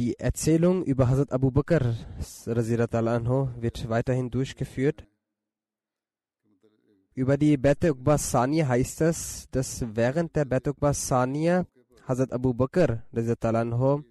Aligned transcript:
Die 0.00 0.18
Erzählung 0.18 0.82
über 0.82 1.10
Hazrat 1.10 1.30
Abu 1.30 1.50
Bakr 1.50 1.94
anhu, 2.46 3.48
wird 3.60 3.86
weiterhin 3.90 4.30
durchgeführt. 4.30 5.06
Über 7.12 7.36
die 7.36 7.58
Bet 7.58 7.84
Uqba 7.84 8.16
Saniya 8.16 8.66
heißt 8.68 9.02
es, 9.02 9.46
dass 9.50 9.84
während 9.94 10.34
der 10.34 10.46
Bet 10.46 10.66
Uqba 10.68 10.94
Saniya 10.94 11.66
Hazrat 12.08 12.32
Abu 12.32 12.54
Bakr 12.54 13.02
anhu, 13.12 14.02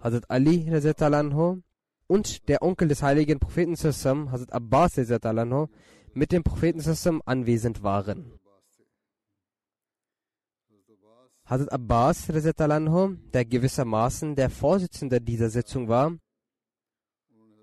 Hazrat 0.00 0.28
Ali 0.28 0.68
anhu, 0.98 1.62
und 2.08 2.48
der 2.48 2.62
Onkel 2.62 2.88
des 2.88 3.04
heiligen 3.04 3.38
Propheten 3.38 3.76
Sassam, 3.76 4.32
Hazrat 4.32 4.52
Abbas 4.52 4.98
anhu, 4.98 5.68
mit 6.12 6.32
dem 6.32 6.42
Propheten 6.42 6.80
Sassam 6.80 7.22
anwesend 7.24 7.84
waren. 7.84 8.35
Hazrat 11.46 11.70
Abbas, 11.70 12.26
der 12.26 13.44
gewissermaßen 13.44 14.34
der 14.34 14.50
Vorsitzende 14.50 15.20
dieser 15.20 15.48
Sitzung 15.48 15.88
war, 15.88 16.18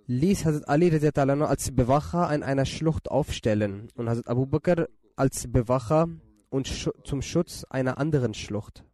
ließ 0.08 0.46
Hazrat 0.46 0.70
Ali 0.70 0.90
als 0.90 1.76
Bewacher 1.76 2.30
an 2.30 2.44
einer 2.44 2.64
Schlucht 2.66 3.12
aufstellen 3.12 3.90
und 3.96 4.08
Hazrat 4.08 4.30
Abu 4.30 4.46
Bakr 4.46 4.88
als 5.18 5.52
Bewacher 5.52 6.08
und 6.50 6.92
zum 7.04 7.22
Schutz 7.22 7.66
einer 7.70 7.98
anderen 7.98 8.34
Schlucht. 8.34 8.86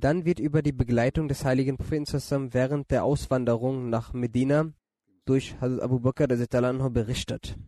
Dann 0.00 0.24
wird 0.24 0.40
über 0.40 0.62
die 0.62 0.72
Begleitung 0.72 1.28
des 1.28 1.44
heiligen 1.44 1.76
Propheten 1.76 2.54
während 2.54 2.90
der 2.90 3.04
Auswanderung 3.04 3.90
nach 3.90 4.14
Medina 4.14 4.72
durch 5.26 5.60
Hazrat 5.60 5.82
Abu 5.82 6.00
Bakr 6.00 6.26
berichtet. 6.88 7.58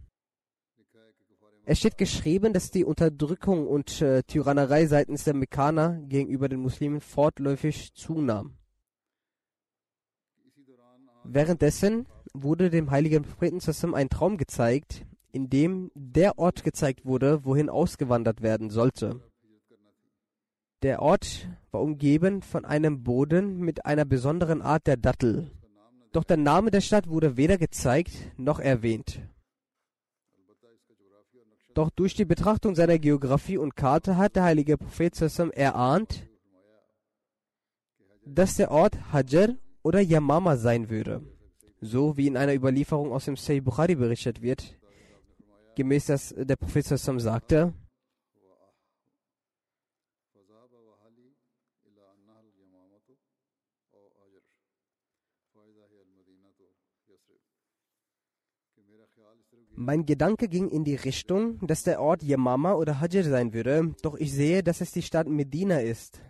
Es 1.67 1.79
steht 1.79 1.99
geschrieben, 1.99 2.55
dass 2.55 2.71
die 2.71 2.85
Unterdrückung 2.85 3.69
und 3.69 4.01
äh, 4.01 4.23
Tyrannerei 4.23 4.87
seitens 4.87 5.25
der 5.25 5.35
Mekkaner 5.35 6.01
gegenüber 6.09 6.49
den 6.49 6.61
Muslimen 6.61 7.03
fortläufig 7.03 7.93
zunahm. 7.93 8.57
Währenddessen 11.25 12.09
wurde 12.33 12.71
dem 12.71 12.91
heiligen 12.91 13.25
Propheten 13.25 13.61
ein 13.95 14.09
Traum 14.09 14.39
gezeigt, 14.39 15.05
in 15.33 15.51
dem 15.51 15.93
der 15.95 16.39
Ort 16.39 16.65
gezeigt 16.65 17.05
wurde, 17.05 17.45
wohin 17.45 17.69
ausgewandert 17.69 18.41
werden 18.41 18.71
sollte. 18.71 19.21
Der 20.83 21.03
Ort 21.03 21.47
war 21.73 21.81
umgeben 21.81 22.43
von 22.43 22.65
einem 22.67 23.03
Boden 23.03 23.59
mit 23.59 23.87
einer 23.87 24.05
besonderen 24.05 24.61
Art 24.61 24.87
der 24.87 24.99
Dattel. 24.99 25.51
Doch 26.13 26.25
der 26.25 26.37
Name 26.37 26.71
der 26.71 26.83
Stadt 26.83 27.09
wurde 27.09 27.39
weder 27.39 27.57
gezeigt 27.57 28.13
noch 28.37 28.61
erwähnt. 28.61 29.21
Doch 31.73 31.89
durch 31.89 32.15
die 32.15 32.27
Betrachtung 32.27 32.75
seiner 32.75 32.99
Geografie 32.99 33.57
und 33.57 33.75
Karte 33.75 34.19
hat 34.19 34.37
der 34.37 34.45
heilige 34.45 34.77
Prophet 34.77 35.19
erahnt, 35.55 36.29
dass 38.27 38.57
der 38.57 38.71
Ort 38.71 39.11
Hajar 39.11 39.57
oder 39.83 40.01
Yamama 40.01 40.57
sein 40.57 40.91
würde. 40.91 41.23
So 41.81 42.19
wie 42.19 42.27
in 42.27 42.37
einer 42.37 42.55
Überlieferung 42.55 43.13
aus 43.13 43.25
dem 43.25 43.37
Sahih 43.37 43.63
Bukhari 43.63 43.95
berichtet 43.95 44.43
wird, 44.43 44.79
gemäß 45.75 46.07
das 46.07 46.35
der 46.37 46.57
Prophet 46.57 46.85
sagte, 46.87 47.73
Mein 59.85 60.07
Gedanke 60.07 60.49
ging 60.49 60.69
in 60.69 60.85
die 60.85 60.95
Richtung, 60.95 61.59
dass 61.67 61.83
der 61.83 62.01
Ort 62.01 62.23
Yamama 62.23 62.75
oder 62.75 63.01
Hajar 63.01 63.25
sein 63.25 63.53
würde, 63.53 63.97
doch 64.03 64.15
ich 64.15 64.33
sehe, 64.33 64.63
dass 64.63 64.81
es 64.81 64.93
die 64.93 65.03
Stadt 65.03 65.27
Medina 65.27 65.81
ist. 65.81 66.21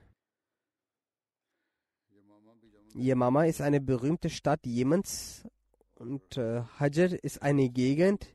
Yamama 2.95 3.45
ist 3.45 3.61
eine 3.61 3.83
berühmte 3.83 4.31
Stadt 4.31 4.65
Jemens 4.65 5.47
und 5.97 6.39
äh, 6.39 6.63
Hajar 6.79 7.13
ist 7.23 7.43
eine 7.43 7.69
Gegend, 7.69 8.27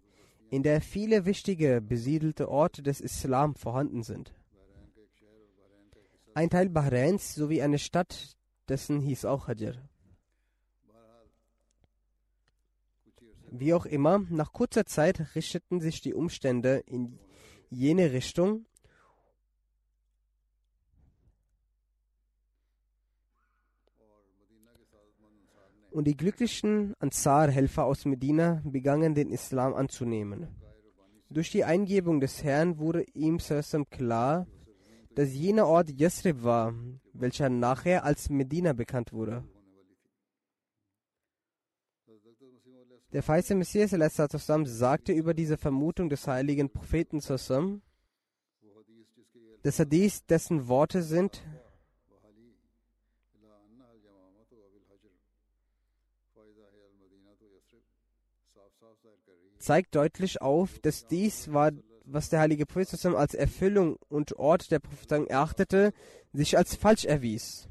in 0.52 0.62
der 0.62 0.82
viele 0.82 1.26
wichtige 1.26 1.82
besiedelte 1.82 2.48
Orte 2.48 2.84
des 2.84 3.02
Islam 3.02 3.56
vorhanden 3.56 4.04
sind. 4.04 4.36
Ein 6.36 6.52
Teil 6.52 6.70
Bahrains 6.70 7.34
sowie 7.34 7.64
eine 7.64 7.80
Stadt, 7.80 8.38
dessen 8.70 9.00
hieß 9.00 9.26
auch 9.26 9.48
Hajar. 9.48 9.74
Wie 13.50 13.74
auch 13.74 13.85
immer, 13.85 14.19
nach 14.30 14.52
kurzer 14.52 14.85
Zeit 14.85 15.35
richteten 15.35 15.80
sich 15.80 16.02
die 16.02 16.13
Umstände 16.13 16.84
in 16.85 17.18
jene 17.69 18.12
Richtung 18.12 18.66
und 25.91 26.06
die 26.06 26.18
glücklichen 26.18 26.94
Ansar-Helfer 27.00 27.86
aus 27.86 28.06
Medina 28.06 28.62
begannen 28.66 29.16
den 29.16 29.30
Islam 29.30 29.74
anzunehmen. 29.74 30.48
Durch 31.30 31.50
die 31.50 31.63
Eingebung 31.63 32.19
des 32.19 32.44
Herrn 32.44 32.77
wurde 32.77 33.04
ihm 33.13 33.39
Sassam 33.39 33.89
klar, 33.89 34.45
dass 35.16 35.33
jener 35.33 35.68
Ort 35.68 35.89
Yasrib 35.89 36.44
war, 36.44 36.74
welcher 37.13 37.50
nachher 37.50 38.04
als 38.04 38.30
Medina 38.30 38.74
bekannt 38.74 39.12
wurde. 39.12 39.44
Der 43.13 43.24
feiste 43.24 43.56
Messias 43.56 43.94
sagte 44.65 45.13
über 45.13 45.33
diese 45.33 45.57
Vermutung 45.57 46.09
des 46.09 46.27
heiligen 46.27 46.69
Propheten 46.69 47.21
dass 49.63 49.80
er 49.80 49.86
dies 49.86 50.25
dessen 50.25 50.68
Worte 50.68 51.01
sind, 51.04 51.42
zeigt 59.57 59.95
deutlich 59.95 60.42
auf, 60.42 60.80
dass 60.80 61.07
dies 61.07 61.51
war, 61.51 61.71
was 62.06 62.30
der 62.30 62.39
heilige 62.39 62.65
Prophet 62.65 63.06
als 63.06 63.33
Erfüllung 63.33 63.98
und 64.10 64.33
Ort 64.38 64.71
der 64.71 64.80
Propheten 64.80 65.27
erachtete, 65.27 65.94
sich 66.33 66.57
als 66.57 66.75
falsch 66.75 67.06
erwies. 67.06 67.67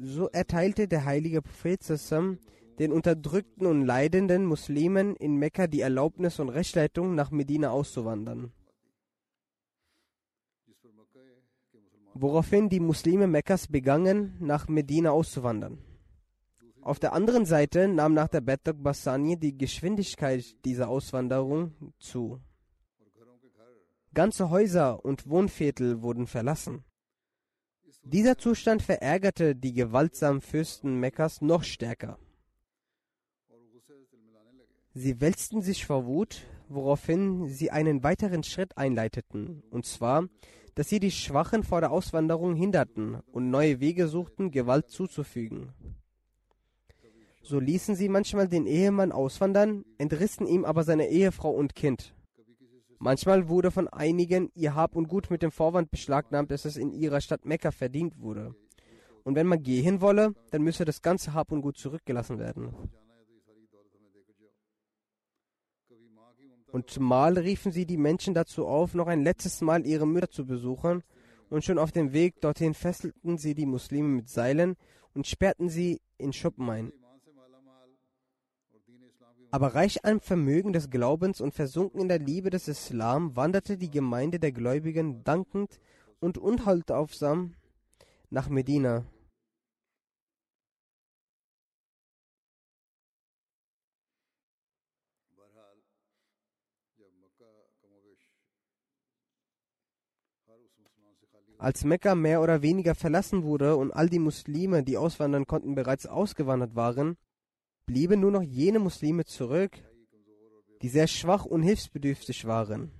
So 0.00 0.28
erteilte 0.28 0.86
der 0.86 1.04
heilige 1.04 1.42
Prophet 1.42 1.82
Sassam 1.82 2.38
den 2.78 2.92
unterdrückten 2.92 3.66
und 3.66 3.84
leidenden 3.84 4.44
Muslimen 4.44 5.16
in 5.16 5.36
Mekka 5.36 5.66
die 5.66 5.80
Erlaubnis 5.80 6.38
und 6.38 6.48
Rechtsleitung, 6.48 7.16
nach 7.16 7.32
Medina 7.32 7.70
auszuwandern. 7.70 8.52
Woraufhin 12.14 12.68
die 12.68 12.80
Muslime 12.80 13.26
Mekkas 13.26 13.66
begannen, 13.66 14.36
nach 14.40 14.68
Medina 14.68 15.10
auszuwandern. 15.10 15.78
Auf 16.82 17.00
der 17.00 17.12
anderen 17.12 17.44
Seite 17.44 17.88
nahm 17.88 18.14
nach 18.14 18.28
der 18.28 18.40
Betok 18.40 18.82
Bassani 18.82 19.36
die 19.36 19.58
Geschwindigkeit 19.58 20.64
dieser 20.64 20.88
Auswanderung 20.88 21.72
zu. 21.98 22.40
Ganze 24.14 24.50
Häuser 24.50 25.04
und 25.04 25.28
Wohnviertel 25.28 26.02
wurden 26.02 26.26
verlassen. 26.26 26.84
Dieser 28.10 28.38
Zustand 28.38 28.80
verärgerte 28.80 29.54
die 29.54 29.74
gewaltsamen 29.74 30.40
Fürsten 30.40 30.98
Mekkas 30.98 31.42
noch 31.42 31.62
stärker. 31.62 32.18
Sie 34.94 35.20
wälzten 35.20 35.60
sich 35.60 35.84
vor 35.84 36.06
Wut, 36.06 36.46
woraufhin 36.70 37.48
sie 37.48 37.70
einen 37.70 38.02
weiteren 38.02 38.44
Schritt 38.44 38.78
einleiteten, 38.78 39.62
und 39.68 39.84
zwar, 39.84 40.26
dass 40.74 40.88
sie 40.88 41.00
die 41.00 41.10
Schwachen 41.10 41.64
vor 41.64 41.82
der 41.82 41.90
Auswanderung 41.90 42.56
hinderten 42.56 43.18
und 43.30 43.50
neue 43.50 43.78
Wege 43.78 44.08
suchten, 44.08 44.52
Gewalt 44.52 44.88
zuzufügen. 44.88 45.74
So 47.42 47.60
ließen 47.60 47.94
sie 47.94 48.08
manchmal 48.08 48.48
den 48.48 48.66
Ehemann 48.66 49.12
auswandern, 49.12 49.84
entrissen 49.98 50.46
ihm 50.46 50.64
aber 50.64 50.82
seine 50.82 51.10
Ehefrau 51.10 51.50
und 51.50 51.74
Kind. 51.74 52.14
Manchmal 52.98 53.48
wurde 53.48 53.70
von 53.70 53.86
einigen 53.88 54.50
ihr 54.54 54.74
Hab 54.74 54.96
und 54.96 55.08
Gut 55.08 55.30
mit 55.30 55.42
dem 55.42 55.52
Vorwand 55.52 55.90
beschlagnahmt, 55.90 56.50
dass 56.50 56.64
es 56.64 56.76
in 56.76 56.92
ihrer 56.92 57.20
Stadt 57.20 57.44
Mekka 57.44 57.70
verdient 57.70 58.20
wurde. 58.20 58.54
Und 59.22 59.34
wenn 59.36 59.46
man 59.46 59.62
gehen 59.62 60.00
wolle, 60.00 60.34
dann 60.50 60.62
müsse 60.62 60.84
das 60.84 61.00
ganze 61.00 61.32
Hab 61.32 61.52
und 61.52 61.62
Gut 61.62 61.76
zurückgelassen 61.76 62.38
werden. 62.38 62.74
Und 66.70 67.00
mal 67.00 67.38
riefen 67.38 67.72
sie 67.72 67.86
die 67.86 67.96
Menschen 67.96 68.34
dazu 68.34 68.66
auf, 68.66 68.94
noch 68.94 69.06
ein 69.06 69.22
letztes 69.22 69.60
Mal 69.60 69.86
ihre 69.86 70.06
Mütter 70.06 70.30
zu 70.30 70.44
besuchen, 70.44 71.02
und 71.50 71.64
schon 71.64 71.78
auf 71.78 71.92
dem 71.92 72.12
Weg 72.12 72.40
dorthin 72.40 72.74
fesselten 72.74 73.38
sie 73.38 73.54
die 73.54 73.64
Muslime 73.64 74.08
mit 74.08 74.28
Seilen 74.28 74.76
und 75.14 75.26
sperrten 75.26 75.70
sie 75.70 76.00
in 76.18 76.32
Schuppen 76.32 76.68
ein. 76.68 76.92
Aber 79.50 79.74
reich 79.74 80.04
an 80.04 80.20
Vermögen 80.20 80.74
des 80.74 80.90
Glaubens 80.90 81.40
und 81.40 81.54
versunken 81.54 82.02
in 82.02 82.08
der 82.08 82.18
Liebe 82.18 82.50
des 82.50 82.68
Islam 82.68 83.34
wanderte 83.34 83.78
die 83.78 83.90
Gemeinde 83.90 84.38
der 84.38 84.52
Gläubigen 84.52 85.24
dankend 85.24 85.80
und 86.20 86.36
unhaltaufsam 86.36 87.54
nach 88.28 88.50
Medina. 88.50 89.06
Als 101.56 101.84
Mekka 101.84 102.14
mehr 102.14 102.40
oder 102.42 102.62
weniger 102.62 102.94
verlassen 102.94 103.42
wurde 103.42 103.76
und 103.76 103.92
all 103.92 104.08
die 104.08 104.20
Muslime, 104.20 104.84
die 104.84 104.96
auswandern 104.96 105.46
konnten, 105.46 105.74
bereits 105.74 106.06
ausgewandert 106.06 106.76
waren, 106.76 107.16
blieben 107.88 108.20
nur 108.20 108.30
noch 108.30 108.42
jene 108.42 108.78
Muslime 108.78 109.24
zurück, 109.24 109.72
die 110.82 110.90
sehr 110.90 111.06
schwach 111.06 111.46
und 111.46 111.62
hilfsbedürftig 111.62 112.44
waren. 112.44 112.92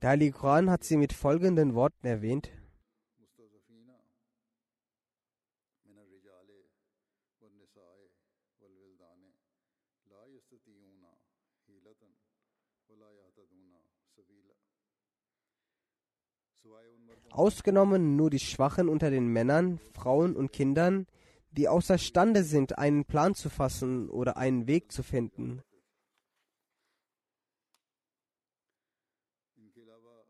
Der 0.00 0.10
Heilige 0.10 0.32
Koran 0.32 0.70
hat 0.70 0.84
sie 0.84 0.96
mit 0.96 1.12
folgenden 1.12 1.74
Worten 1.74 2.06
erwähnt. 2.06 2.48
Ausgenommen 17.34 18.16
nur 18.16 18.30
die 18.30 18.38
Schwachen 18.38 18.88
unter 18.88 19.10
den 19.10 19.26
Männern, 19.26 19.78
Frauen 19.92 20.36
und 20.36 20.52
Kindern, 20.52 21.06
die 21.50 21.68
außerstande 21.68 22.42
sind, 22.42 22.78
einen 22.78 23.04
Plan 23.04 23.34
zu 23.34 23.50
fassen 23.50 24.08
oder 24.08 24.36
einen 24.36 24.66
Weg 24.66 24.92
zu 24.92 25.02
finden. 25.02 25.62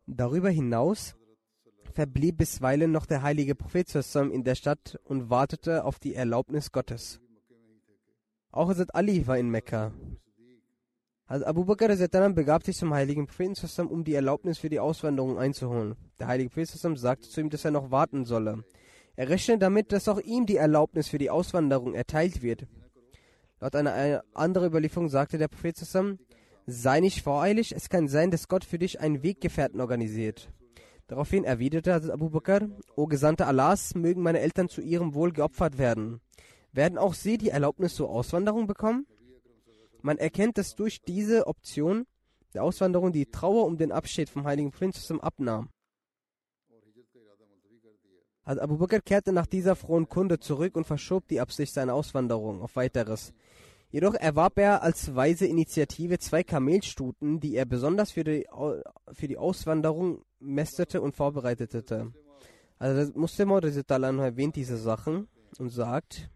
Darüber 0.07 0.51
hinaus 0.51 1.15
verblieb 1.95 2.39
bisweilen 2.39 2.91
noch 2.91 3.07
der 3.07 3.23
heilige 3.23 3.55
Prophet 3.55 3.95
in 3.95 4.45
der 4.45 4.55
Stadt 4.55 4.99
und 5.05 5.31
wartete 5.31 5.85
auf 5.85 5.99
die 5.99 6.15
Erlaubnis 6.15 6.73
Gottes. 6.73 7.21
Auch 8.51 8.69
Hazrat 8.69 8.95
Ali 8.95 9.27
war 9.27 9.39
in 9.39 9.49
Mekka. 9.51 9.93
Also 11.35 11.47
Abu 11.47 11.65
Bakr 11.65 11.89
begab 12.31 12.63
sich 12.63 12.77
zum 12.77 12.95
heiligen 12.95 13.27
Propheten, 13.27 13.89
um 13.89 14.05
die 14.05 14.15
Erlaubnis 14.15 14.59
für 14.59 14.69
die 14.69 14.79
Auswanderung 14.79 15.37
einzuholen. 15.37 15.97
Der 16.21 16.29
heilige 16.29 16.49
Prophet 16.49 16.97
sagte 16.97 17.29
zu 17.29 17.41
ihm, 17.41 17.51
dass 17.51 17.65
er 17.65 17.73
noch 17.73 17.91
warten 17.91 18.25
solle. 18.25 18.63
Er 19.17 19.29
rechnete 19.29 19.59
damit, 19.59 19.91
dass 19.91 20.07
auch 20.07 20.21
ihm 20.21 20.47
die 20.47 20.59
Erlaubnis 20.59 21.09
für 21.09 21.19
die 21.19 21.31
Auswanderung 21.31 21.93
erteilt 21.93 22.41
wird. 22.41 22.69
Laut 23.59 23.75
einer 23.75 24.23
anderen 24.33 24.69
Überlieferung 24.69 25.09
sagte 25.09 25.37
der 25.37 25.49
Prophet 25.49 25.77
sei 26.67 27.01
nicht 27.01 27.23
voreilig, 27.25 27.75
es 27.75 27.89
kann 27.89 28.07
sein, 28.07 28.31
dass 28.31 28.47
Gott 28.47 28.63
für 28.63 28.79
dich 28.79 29.01
einen 29.01 29.25
Weggefährten 29.25 29.81
organisiert. 29.81 30.53
Daraufhin 31.09 31.43
erwiderte 31.43 31.95
Abu 32.13 32.31
Bakr, 32.31 32.69
O 32.95 33.07
Gesandter 33.07 33.49
Allahs, 33.49 33.97
mögen 33.97 34.23
meine 34.23 34.39
Eltern 34.39 34.69
zu 34.69 34.83
ihrem 34.83 35.15
Wohl 35.15 35.33
geopfert 35.33 35.79
werden. 35.79 36.21
Werden 36.71 36.97
auch 36.97 37.15
sie 37.15 37.39
die 37.39 37.49
Erlaubnis 37.49 37.97
zur 37.97 38.09
Auswanderung 38.09 38.69
bekommen? 38.69 39.09
Man 40.05 40.19
erkennt, 40.19 40.59
dass 40.59 40.75
durch 40.75 41.01
diese 41.01 41.47
Option 41.47 42.05
der 42.53 42.63
Auswanderung 42.63 43.11
die 43.11 43.25
Trauer 43.25 43.65
um 43.65 43.79
den 43.79 43.91
Abschied 43.91 44.29
vom 44.29 44.45
heiligen 44.45 44.71
Prinzessin 44.71 45.19
abnahm. 45.19 45.71
Also 48.43 48.61
Abu 48.61 48.77
Bakr 48.77 49.01
kehrte 49.01 49.33
nach 49.33 49.47
dieser 49.47 49.75
frohen 49.75 50.07
Kunde 50.07 50.39
zurück 50.39 50.77
und 50.77 50.87
verschob 50.87 51.27
die 51.29 51.41
Absicht 51.41 51.73
seiner 51.73 51.95
Auswanderung 51.95 52.61
auf 52.61 52.77
weiteres. 52.77 53.33
Jedoch 53.89 54.13
erwarb 54.13 54.59
er 54.59 54.83
als 54.83 55.15
weise 55.15 55.47
Initiative 55.47 56.19
zwei 56.19 56.45
Kamelstuten, 56.45 57.41
die 57.41 57.55
er 57.55 57.65
besonders 57.65 58.11
für 58.11 58.25
die, 58.25 58.47
für 59.11 59.27
die 59.27 59.39
Auswanderung 59.39 60.23
mästete 60.39 61.01
und 61.01 61.17
vorbereitete. 61.17 62.13
Also 62.79 63.11
Muslim 63.19 63.49
erwähnt 63.53 64.57
diese 64.57 64.77
Sachen 64.77 65.29
und 65.59 65.71
sagt, 65.71 66.29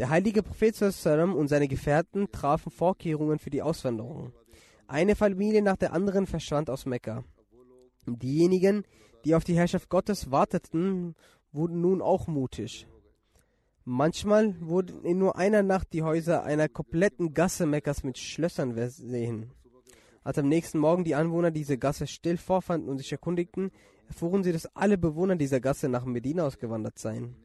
der 0.00 0.08
heilige 0.08 0.42
Prophet 0.42 0.80
und 0.80 1.48
seine 1.48 1.68
Gefährten 1.68 2.32
trafen 2.32 2.72
Vorkehrungen 2.72 3.38
für 3.38 3.50
die 3.50 3.60
Auswanderung. 3.60 4.32
Eine 4.86 5.14
Familie 5.14 5.60
nach 5.60 5.76
der 5.76 5.92
anderen 5.92 6.26
verschwand 6.26 6.70
aus 6.70 6.86
Mekka. 6.86 7.22
Diejenigen, 8.06 8.84
die 9.26 9.34
auf 9.34 9.44
die 9.44 9.56
Herrschaft 9.56 9.90
Gottes 9.90 10.30
warteten, 10.30 11.16
wurden 11.52 11.82
nun 11.82 12.00
auch 12.00 12.28
mutig. 12.28 12.86
Manchmal 13.84 14.58
wurden 14.62 15.04
in 15.04 15.18
nur 15.18 15.36
einer 15.36 15.62
Nacht 15.62 15.92
die 15.92 16.02
Häuser 16.02 16.44
einer 16.44 16.70
kompletten 16.70 17.34
Gasse 17.34 17.66
Mekkas 17.66 18.02
mit 18.02 18.16
Schlössern 18.16 18.76
versehen. 18.76 19.50
Als 20.24 20.38
am 20.38 20.48
nächsten 20.48 20.78
Morgen 20.78 21.04
die 21.04 21.14
Anwohner 21.14 21.50
diese 21.50 21.76
Gasse 21.76 22.06
still 22.06 22.38
vorfanden 22.38 22.88
und 22.88 22.96
sich 22.96 23.12
erkundigten, 23.12 23.70
erfuhren 24.08 24.44
sie, 24.44 24.52
dass 24.52 24.74
alle 24.74 24.96
Bewohner 24.96 25.36
dieser 25.36 25.60
Gasse 25.60 25.90
nach 25.90 26.06
Medina 26.06 26.46
ausgewandert 26.46 26.98
seien. 26.98 27.36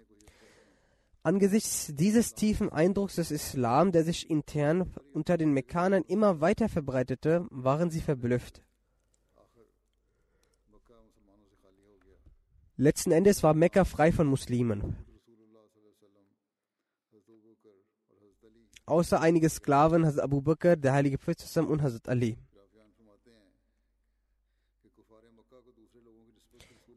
Angesichts 1.26 1.92
dieses 1.96 2.36
tiefen 2.36 2.72
Eindrucks 2.72 3.16
des 3.16 3.32
Islam, 3.32 3.92
der 3.92 4.04
sich 4.04 4.30
intern 4.30 4.94
unter 5.12 5.38
den 5.38 5.54
Mekkanern 5.54 6.04
immer 6.04 6.40
weiter 6.40 6.70
verbreitete, 6.70 7.48
waren 7.50 7.90
sie 7.90 8.02
verblüfft. 8.02 8.62
Letzten 12.78 13.12
Endes 13.12 13.42
war 13.42 13.56
Mekka 13.56 13.86
frei 13.86 14.12
von 14.12 14.28
Muslimen. 14.28 14.98
Außer 18.86 19.20
einige 19.20 19.50
Sklaven, 19.50 20.06
Hazrat 20.06 20.26
Abu 20.26 20.44
Bakr, 20.44 20.76
der 20.76 20.94
heilige 20.94 21.18
Prophet 21.18 21.58
und 21.58 21.82
Hazrat 21.82 22.08
Ali. 22.08 22.38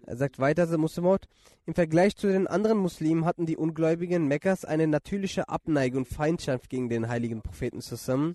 Er 0.08 0.16
sagt 0.16 0.38
weiter, 0.38 0.78
Muslimot, 0.78 1.28
im 1.66 1.74
Vergleich 1.74 2.16
zu 2.16 2.28
den 2.28 2.46
anderen 2.46 2.78
Muslimen 2.78 3.26
hatten 3.26 3.44
die 3.44 3.58
Ungläubigen 3.58 4.26
Mekkas 4.26 4.64
eine 4.64 4.86
natürliche 4.86 5.50
Abneigung 5.50 5.98
und 5.98 6.08
Feindschaft 6.08 6.70
gegen 6.70 6.88
den 6.88 7.08
heiligen 7.08 7.42
Propheten 7.42 7.82
zusammen, 7.82 8.34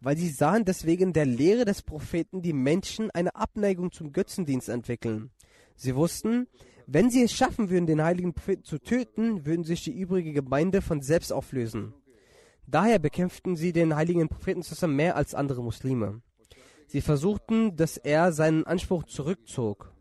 weil 0.00 0.16
sie 0.16 0.30
sahen, 0.30 0.64
dass 0.64 0.86
wegen 0.86 1.12
der 1.12 1.26
Lehre 1.26 1.66
des 1.66 1.82
Propheten 1.82 2.40
die 2.40 2.54
Menschen 2.54 3.10
eine 3.10 3.34
Abneigung 3.34 3.92
zum 3.92 4.14
Götzendienst 4.14 4.70
entwickeln. 4.70 5.30
Sie 5.76 5.94
wussten, 5.94 6.46
wenn 6.86 7.10
sie 7.10 7.24
es 7.24 7.34
schaffen 7.34 7.68
würden, 7.68 7.86
den 7.86 8.02
heiligen 8.02 8.32
Propheten 8.32 8.64
zu 8.64 8.78
töten, 8.78 9.44
würden 9.44 9.64
sich 9.64 9.84
die 9.84 9.92
übrige 9.92 10.32
Gemeinde 10.32 10.80
von 10.80 11.02
selbst 11.02 11.34
auflösen. 11.34 11.92
Daher 12.66 12.98
bekämpften 12.98 13.56
sie 13.56 13.74
den 13.74 13.94
heiligen 13.94 14.30
Propheten 14.30 14.62
zusammen 14.62 14.96
mehr 14.96 15.16
als 15.16 15.34
andere 15.34 15.62
Muslime. 15.62 16.22
Sie 16.86 17.02
versuchten, 17.02 17.76
dass 17.76 17.98
er 17.98 18.32
seinen 18.32 18.64
Anspruch 18.64 19.04
zurückzog. 19.04 19.92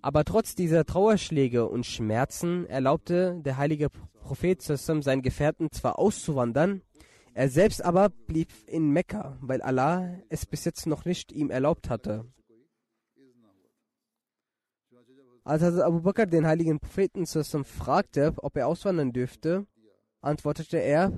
Aber 0.00 0.24
trotz 0.24 0.54
dieser 0.54 0.84
Trauerschläge 0.84 1.68
und 1.68 1.84
Schmerzen 1.84 2.66
erlaubte 2.66 3.40
der 3.44 3.56
heilige 3.56 3.88
Prophet 4.22 4.62
seinen 5.02 5.22
Gefährten 5.22 5.68
zwar 5.72 5.98
auszuwandern, 5.98 6.82
er 7.34 7.48
selbst 7.48 7.84
aber 7.84 8.08
blieb 8.08 8.52
in 8.66 8.90
Mekka, 8.90 9.38
weil 9.40 9.62
Allah 9.62 10.18
es 10.28 10.44
bis 10.44 10.64
jetzt 10.64 10.86
noch 10.86 11.04
nicht 11.04 11.30
ihm 11.32 11.50
erlaubt 11.50 11.88
hatte. 11.88 12.24
Als 15.44 15.62
Hazrat 15.62 15.82
Abu 15.82 16.00
Bakr 16.00 16.26
den 16.26 16.46
heiligen 16.46 16.78
Propheten 16.78 17.26
fragte, 17.64 18.34
ob 18.38 18.56
er 18.56 18.66
auswandern 18.66 19.12
dürfte, 19.12 19.66
antwortete 20.20 20.78
er, 20.78 21.12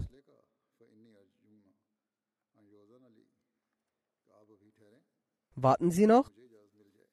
Warten 5.56 5.90
Sie 5.90 6.06
noch? 6.06 6.30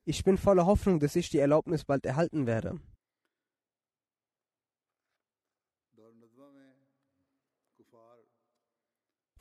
Ich 0.10 0.24
bin 0.24 0.38
voller 0.38 0.66
Hoffnung, 0.66 1.02
dass 1.02 1.18
ich 1.18 1.30
die 1.30 1.40
Erlaubnis 1.40 1.84
bald 1.84 2.06
erhalten 2.06 2.48
werde. 2.48 2.80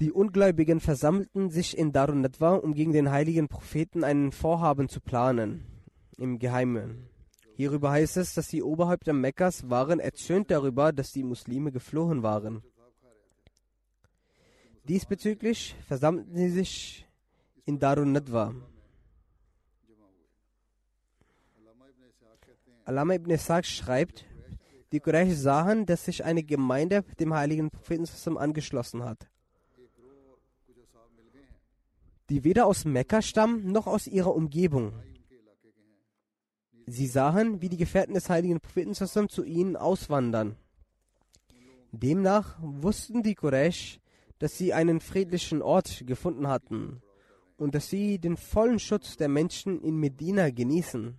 Die 0.00 0.10
Ungläubigen 0.10 0.80
versammelten 0.80 1.50
sich 1.50 1.78
in 1.78 1.92
Darun 1.92 2.20
Nadwa, 2.20 2.56
um 2.56 2.74
gegen 2.74 2.92
den 2.92 3.12
heiligen 3.12 3.46
Propheten 3.46 4.02
einen 4.02 4.32
Vorhaben 4.32 4.88
zu 4.88 5.00
planen, 5.00 5.64
im 6.18 6.40
Geheimen. 6.40 7.10
Hierüber 7.54 7.92
heißt 7.92 8.16
es, 8.16 8.34
dass 8.34 8.48
die 8.48 8.64
Oberhäupter 8.64 9.12
Mekkas 9.12 9.70
waren 9.70 10.00
erzürnt 10.00 10.50
darüber, 10.50 10.92
dass 10.92 11.12
die 11.12 11.22
Muslime 11.22 11.70
geflohen 11.70 12.24
waren. 12.24 12.64
Diesbezüglich 14.88 15.76
versammelten 15.86 16.34
sie 16.34 16.50
sich 16.50 17.06
in 17.66 17.78
Darun 17.78 18.10
Nadwa. 18.10 18.52
Alama 22.86 23.14
ibn 23.14 23.32
Ishaq 23.32 23.66
schreibt, 23.66 24.24
die 24.92 25.00
Quraysh 25.00 25.34
sahen, 25.34 25.86
dass 25.86 26.04
sich 26.04 26.24
eine 26.24 26.44
Gemeinde 26.44 27.02
dem 27.18 27.34
heiligen 27.34 27.68
Propheten 27.68 28.38
angeschlossen 28.38 29.02
hat, 29.02 29.28
die 32.30 32.44
weder 32.44 32.66
aus 32.66 32.84
Mekka 32.84 33.22
stammen 33.22 33.72
noch 33.72 33.88
aus 33.88 34.06
ihrer 34.06 34.32
Umgebung. 34.36 34.92
Sie 36.86 37.08
sahen, 37.08 37.60
wie 37.60 37.68
die 37.68 37.76
Gefährten 37.76 38.14
des 38.14 38.30
heiligen 38.30 38.60
Propheten 38.60 38.94
zu 38.94 39.42
ihnen 39.42 39.74
auswandern. 39.74 40.54
Demnach 41.90 42.56
wussten 42.60 43.24
die 43.24 43.34
Quraysh, 43.34 43.98
dass 44.38 44.56
sie 44.56 44.72
einen 44.72 45.00
friedlichen 45.00 45.60
Ort 45.60 46.04
gefunden 46.06 46.46
hatten 46.46 47.02
und 47.56 47.74
dass 47.74 47.90
sie 47.90 48.20
den 48.20 48.36
vollen 48.36 48.78
Schutz 48.78 49.16
der 49.16 49.28
Menschen 49.28 49.80
in 49.82 49.96
Medina 49.96 50.50
genießen. 50.50 51.16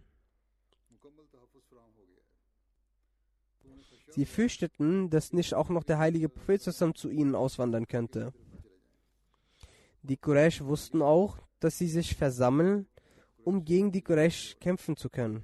Sie 4.17 4.25
fürchteten, 4.25 5.11
dass 5.11 5.31
nicht 5.31 5.53
auch 5.53 5.69
noch 5.69 5.83
der 5.83 5.99
heilige 5.99 6.27
Prophet 6.27 6.63
zu 6.63 7.09
ihnen 7.11 7.35
auswandern 7.35 7.87
könnte. 7.87 8.33
Die 10.01 10.17
Quraysh 10.17 10.63
wussten 10.63 11.03
auch, 11.03 11.37
dass 11.59 11.77
sie 11.77 11.87
sich 11.87 12.15
versammeln, 12.15 12.87
um 13.43 13.63
gegen 13.63 13.91
die 13.91 14.01
Quraysh 14.01 14.57
kämpfen 14.59 14.97
zu 14.97 15.11
können. 15.11 15.43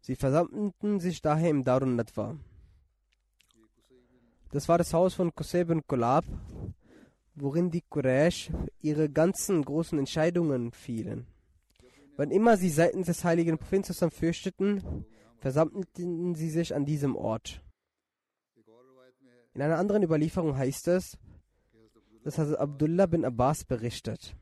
Sie 0.00 0.14
versammelten 0.14 1.00
sich 1.00 1.20
daher 1.20 1.50
im 1.50 1.64
Darun 1.64 1.96
Nadwa. 1.96 2.38
Das 4.52 4.68
war 4.68 4.78
das 4.78 4.94
Haus 4.94 5.14
von 5.14 5.34
Qusayb 5.34 5.70
und 5.70 5.88
Kulab, 5.88 6.24
worin 7.34 7.72
die 7.72 7.82
Quraysh 7.82 8.52
ihre 8.80 9.10
ganzen 9.10 9.64
großen 9.64 9.98
Entscheidungen 9.98 10.70
fielen. 10.70 11.26
Wann 12.20 12.32
immer 12.32 12.58
sie 12.58 12.68
seitens 12.68 13.06
des 13.06 13.24
heiligen 13.24 13.56
Propheten 13.56 13.84
zusammen 13.84 14.10
fürchteten, 14.10 15.06
versammelten 15.38 16.34
sie 16.34 16.50
sich 16.50 16.74
an 16.74 16.84
diesem 16.84 17.16
Ort. 17.16 17.62
In 19.54 19.62
einer 19.62 19.78
anderen 19.78 20.02
Überlieferung 20.02 20.54
heißt 20.54 20.88
es, 20.88 21.16
dass 22.22 22.36
Hazrat 22.36 22.58
Abdullah 22.58 23.06
bin 23.06 23.24
Abbas 23.24 23.64
berichtet. 23.64 24.36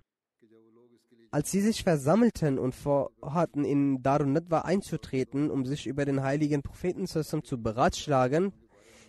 Als 1.31 1.53
sie 1.53 1.61
sich 1.61 1.85
versammelten 1.85 2.59
und 2.59 2.75
vorhatten, 2.75 3.65
in 3.65 4.03
Darun 4.03 4.33
Nadwa 4.33 4.63
einzutreten, 4.63 5.49
um 5.49 5.65
sich 5.65 5.87
über 5.87 6.05
den 6.05 6.25
heiligen 6.25 6.63
Propheten 6.63 7.07
zu 7.07 7.63
beratschlagen, 7.63 8.53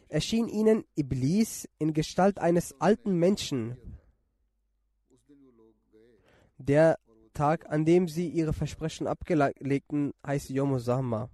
erschien 0.09 0.47
ihnen 0.47 0.83
Iblis 0.95 1.67
in 1.79 1.91
Gestalt 1.91 2.38
eines 2.38 2.79
alten 2.79 3.15
Menschen, 3.15 3.79
der 6.59 6.99
Tag, 7.39 7.72
an 7.72 7.86
dem 7.86 8.10
sie 8.10 8.27
ihre 8.27 8.51
Versprechen 8.51 9.08
ablegten, 9.08 10.13
heißt 10.27 10.50
Yom 10.50 10.77
Zahma. 10.77 11.29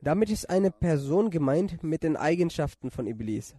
Damit 0.00 0.28
ist 0.28 0.50
eine 0.50 0.72
Person 0.72 1.30
gemeint 1.30 1.84
mit 1.84 2.02
den 2.02 2.16
Eigenschaften 2.16 2.90
von 2.90 3.06
Iblis. 3.06 3.54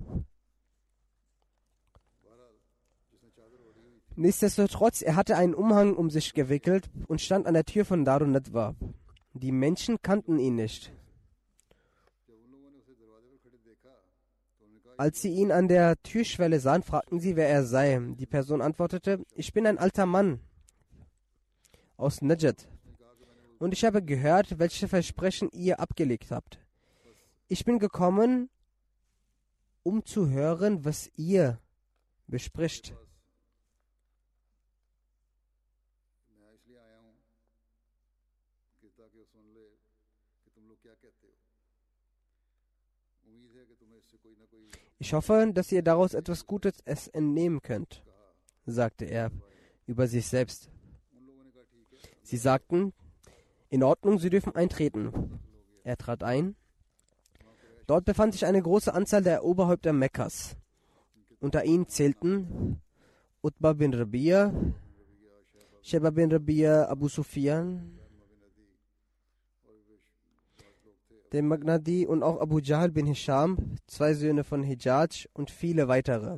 Nichtsdestotrotz, 4.17 5.01
er 5.01 5.15
hatte 5.15 5.37
einen 5.37 5.53
Umhang 5.53 5.95
um 5.95 6.09
sich 6.09 6.33
gewickelt 6.33 6.89
und 7.07 7.21
stand 7.21 7.47
an 7.47 7.53
der 7.53 7.63
Tür 7.63 7.85
von 7.85 8.03
Darun 8.03 8.33
Nadwa. 8.33 8.75
Die 9.31 9.53
Menschen 9.53 10.01
kannten 10.01 10.39
ihn 10.39 10.55
nicht. 10.55 10.91
Als 14.99 15.21
sie 15.21 15.29
ihn 15.29 15.53
an 15.53 15.69
der 15.69 15.95
Türschwelle 16.03 16.59
sahen, 16.59 16.83
fragten 16.83 17.21
sie, 17.21 17.37
wer 17.37 17.47
er 17.47 17.63
sei. 17.63 17.97
Die 18.19 18.25
Person 18.25 18.61
antwortete, 18.61 19.23
ich 19.33 19.53
bin 19.53 19.65
ein 19.65 19.77
alter 19.77 20.05
Mann 20.05 20.41
aus 21.95 22.21
Najat. 22.21 22.67
Und 23.59 23.71
ich 23.71 23.85
habe 23.85 24.03
gehört, 24.03 24.59
welche 24.59 24.89
Versprechen 24.89 25.49
ihr 25.53 25.79
abgelegt 25.79 26.31
habt. 26.31 26.59
Ich 27.47 27.63
bin 27.63 27.79
gekommen, 27.79 28.49
um 29.83 30.03
zu 30.03 30.27
hören, 30.27 30.83
was 30.83 31.09
ihr 31.15 31.61
bespricht. 32.27 32.93
Ich 44.97 45.13
hoffe, 45.13 45.49
dass 45.53 45.71
ihr 45.71 45.81
daraus 45.81 46.13
etwas 46.13 46.45
Gutes 46.45 46.81
entnehmen 47.13 47.61
könnt, 47.61 48.03
sagte 48.65 49.05
er 49.05 49.31
über 49.85 50.07
sich 50.07 50.27
selbst. 50.27 50.69
Sie 52.21 52.37
sagten, 52.37 52.93
in 53.69 53.83
Ordnung, 53.83 54.19
Sie 54.19 54.29
dürfen 54.29 54.55
eintreten. 54.55 55.39
Er 55.83 55.97
trat 55.97 56.23
ein. 56.23 56.55
Dort 57.87 58.05
befand 58.05 58.33
sich 58.33 58.45
eine 58.45 58.61
große 58.61 58.93
Anzahl 58.93 59.23
der 59.23 59.43
Oberhäupter 59.43 59.93
Mekkas. 59.93 60.57
Unter 61.39 61.63
ihnen 61.65 61.87
zählten 61.87 62.81
Utbah 63.41 63.73
bin 63.73 63.93
Rabia, 63.93 64.53
Sheba 65.81 66.09
bin 66.09 66.31
Rabia 66.31 66.89
Abu 66.89 67.07
Sufyan, 67.07 67.98
der 71.31 71.43
Magnadi 71.43 72.05
und 72.05 72.23
auch 72.23 72.39
Abu 72.41 72.59
Jahl 72.59 72.91
bin 72.91 73.05
Hisham, 73.05 73.75
zwei 73.87 74.13
Söhne 74.13 74.43
von 74.43 74.63
Hijaj 74.63 75.27
und 75.33 75.51
viele 75.51 75.87
weitere. 75.87 76.37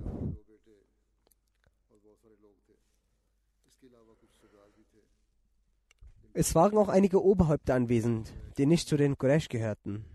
Es 6.34 6.56
waren 6.56 6.78
auch 6.78 6.88
einige 6.88 7.24
Oberhäupter 7.24 7.76
anwesend, 7.76 8.34
die 8.58 8.66
nicht 8.66 8.88
zu 8.88 8.96
den 8.96 9.18
Quraysh 9.18 9.50
gehörten. 9.50 10.06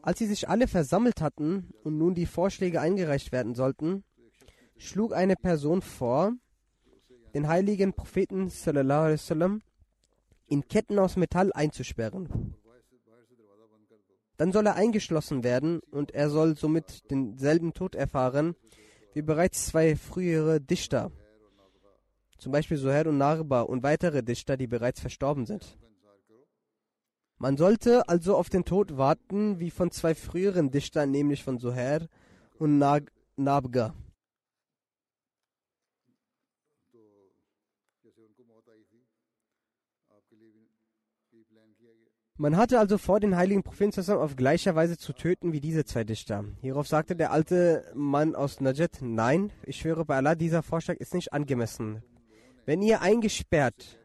Als 0.00 0.18
sie 0.18 0.26
sich 0.26 0.48
alle 0.48 0.68
versammelt 0.68 1.20
hatten 1.20 1.74
und 1.82 1.98
nun 1.98 2.14
die 2.14 2.26
Vorschläge 2.26 2.80
eingereicht 2.80 3.32
werden 3.32 3.54
sollten, 3.54 4.04
schlug 4.78 5.12
eine 5.12 5.36
Person 5.36 5.82
vor, 5.82 6.32
den 7.34 7.48
heiligen 7.48 7.92
Propheten 7.92 8.50
in 10.48 10.68
Ketten 10.68 10.98
aus 10.98 11.16
Metall 11.16 11.52
einzusperren. 11.52 12.54
Dann 14.36 14.52
soll 14.52 14.66
er 14.66 14.74
eingeschlossen 14.74 15.44
werden 15.44 15.80
und 15.90 16.12
er 16.12 16.28
soll 16.28 16.56
somit 16.56 17.10
denselben 17.10 17.72
Tod 17.72 17.94
erfahren 17.94 18.54
wie 19.14 19.22
bereits 19.22 19.66
zwei 19.66 19.96
frühere 19.96 20.60
Dichter, 20.60 21.10
zum 22.36 22.52
Beispiel 22.52 22.76
Soher 22.76 23.06
und 23.06 23.16
Narba 23.16 23.62
und 23.62 23.82
weitere 23.82 24.22
Dichter, 24.22 24.58
die 24.58 24.66
bereits 24.66 25.00
verstorben 25.00 25.46
sind. 25.46 25.78
Man 27.38 27.56
sollte 27.56 28.08
also 28.08 28.36
auf 28.36 28.50
den 28.50 28.64
Tod 28.64 28.98
warten 28.98 29.58
wie 29.58 29.70
von 29.70 29.90
zwei 29.90 30.14
früheren 30.14 30.70
Dichtern, 30.70 31.10
nämlich 31.10 31.42
von 31.42 31.58
Soher 31.58 32.08
und 32.58 32.78
Nag 32.78 33.10
Nabga. 33.36 33.94
Man 42.38 42.58
hatte 42.58 42.78
also 42.78 42.98
vor, 42.98 43.18
den 43.18 43.36
heiligen 43.36 43.62
Propheten 43.62 43.98
auf 44.10 44.36
gleicher 44.36 44.74
Weise 44.74 44.98
zu 44.98 45.14
töten 45.14 45.54
wie 45.54 45.60
diese 45.60 45.86
zwei 45.86 46.04
Dichter. 46.04 46.44
Hierauf 46.60 46.86
sagte 46.86 47.16
der 47.16 47.32
alte 47.32 47.90
Mann 47.94 48.34
aus 48.34 48.60
Najat, 48.60 48.98
nein, 49.00 49.52
ich 49.64 49.78
schwöre 49.78 50.04
bei 50.04 50.16
Allah, 50.16 50.34
dieser 50.34 50.62
Vorschlag 50.62 50.96
ist 50.96 51.14
nicht 51.14 51.32
angemessen. 51.32 52.02
Wenn 52.66 52.82
ihr 52.82 53.00
eingesperrt, 53.00 53.98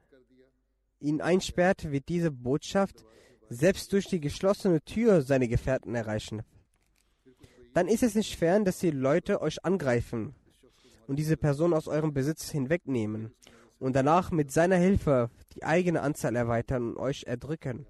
ihn 1.01 1.19
einsperrt, 1.19 1.91
wird 1.91 2.07
diese 2.07 2.31
Botschaft 2.31 3.03
selbst 3.49 3.91
durch 3.91 4.07
die 4.07 4.21
geschlossene 4.21 4.81
Tür 4.81 5.23
seine 5.23 5.49
Gefährten 5.49 5.93
erreichen. 5.93 6.43
Dann 7.73 7.89
ist 7.89 8.03
es 8.03 8.15
nicht 8.15 8.37
fern, 8.37 8.63
dass 8.63 8.79
die 8.79 8.91
Leute 8.91 9.41
euch 9.41 9.65
angreifen 9.65 10.35
und 11.07 11.19
diese 11.19 11.35
Person 11.35 11.73
aus 11.73 11.89
eurem 11.89 12.13
Besitz 12.13 12.49
hinwegnehmen 12.49 13.33
und 13.79 13.95
danach 13.95 14.31
mit 14.31 14.51
seiner 14.51 14.77
Hilfe 14.77 15.29
die 15.55 15.63
eigene 15.63 16.01
Anzahl 16.01 16.35
erweitern 16.35 16.91
und 16.91 16.97
euch 16.97 17.23
erdrücken. 17.25 17.85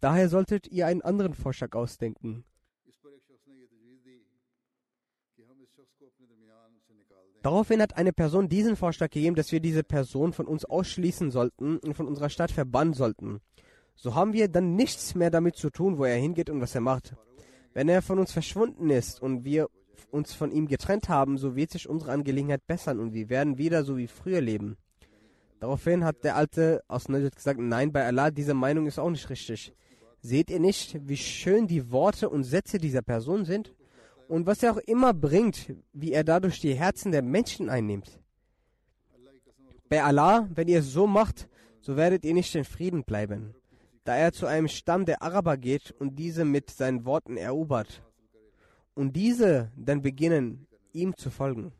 Daher 0.00 0.28
solltet 0.28 0.68
ihr 0.68 0.86
einen 0.86 1.02
anderen 1.02 1.34
Vorschlag 1.34 1.74
ausdenken. 1.74 2.44
Daraufhin 7.42 7.80
hat 7.80 7.96
eine 7.96 8.12
Person 8.12 8.48
diesen 8.48 8.76
Vorschlag 8.76 9.10
gegeben, 9.10 9.36
dass 9.36 9.52
wir 9.52 9.60
diese 9.60 9.84
Person 9.84 10.32
von 10.32 10.46
uns 10.46 10.64
ausschließen 10.64 11.30
sollten 11.30 11.78
und 11.78 11.94
von 11.94 12.06
unserer 12.06 12.30
Stadt 12.30 12.50
verbannen 12.50 12.94
sollten. 12.94 13.40
So 13.94 14.14
haben 14.14 14.32
wir 14.32 14.48
dann 14.48 14.74
nichts 14.74 15.14
mehr 15.14 15.30
damit 15.30 15.56
zu 15.56 15.70
tun, 15.70 15.98
wo 15.98 16.04
er 16.04 16.16
hingeht 16.16 16.50
und 16.50 16.60
was 16.60 16.74
er 16.74 16.80
macht. 16.80 17.14
Wenn 17.74 17.88
er 17.88 18.02
von 18.02 18.18
uns 18.18 18.32
verschwunden 18.32 18.90
ist 18.90 19.22
und 19.22 19.44
wir 19.44 19.68
uns 20.10 20.32
von 20.32 20.50
ihm 20.50 20.66
getrennt 20.66 21.08
haben, 21.08 21.38
so 21.38 21.54
wird 21.54 21.70
sich 21.70 21.88
unsere 21.88 22.12
Angelegenheit 22.12 22.66
bessern 22.66 22.98
und 22.98 23.12
wir 23.12 23.28
werden 23.28 23.58
wieder 23.58 23.84
so 23.84 23.96
wie 23.96 24.06
früher 24.06 24.40
leben. 24.40 24.76
Daraufhin 25.60 26.04
hat 26.04 26.22
der 26.22 26.36
Alte 26.36 26.82
aus 26.86 27.08
Najd 27.08 27.34
gesagt, 27.34 27.58
nein, 27.58 27.92
bei 27.92 28.06
Allah, 28.06 28.30
diese 28.30 28.54
Meinung 28.54 28.86
ist 28.86 28.98
auch 28.98 29.10
nicht 29.10 29.28
richtig. 29.28 29.72
Seht 30.20 30.50
ihr 30.50 30.60
nicht, 30.60 30.98
wie 31.08 31.16
schön 31.16 31.66
die 31.66 31.90
Worte 31.90 32.28
und 32.28 32.44
Sätze 32.44 32.78
dieser 32.78 33.02
Person 33.02 33.44
sind? 33.44 33.74
Und 34.28 34.46
was 34.46 34.62
er 34.62 34.72
auch 34.72 34.78
immer 34.78 35.14
bringt, 35.14 35.74
wie 35.92 36.12
er 36.12 36.22
dadurch 36.22 36.60
die 36.60 36.74
Herzen 36.74 37.12
der 37.12 37.22
Menschen 37.22 37.70
einnimmt. 37.70 38.20
Bei 39.88 40.04
Allah, 40.04 40.48
wenn 40.54 40.68
ihr 40.68 40.80
es 40.80 40.92
so 40.92 41.06
macht, 41.06 41.48
so 41.80 41.96
werdet 41.96 42.24
ihr 42.24 42.34
nicht 42.34 42.54
in 42.54 42.64
Frieden 42.64 43.04
bleiben. 43.04 43.54
Da 44.04 44.16
er 44.16 44.32
zu 44.32 44.46
einem 44.46 44.68
Stamm 44.68 45.06
der 45.06 45.22
Araber 45.22 45.56
geht 45.56 45.92
und 45.98 46.18
diese 46.18 46.44
mit 46.44 46.70
seinen 46.70 47.04
Worten 47.04 47.36
erobert. 47.36 48.02
Und 48.94 49.16
diese 49.16 49.72
dann 49.76 50.02
beginnen, 50.02 50.66
ihm 50.92 51.16
zu 51.16 51.30
folgen. 51.30 51.72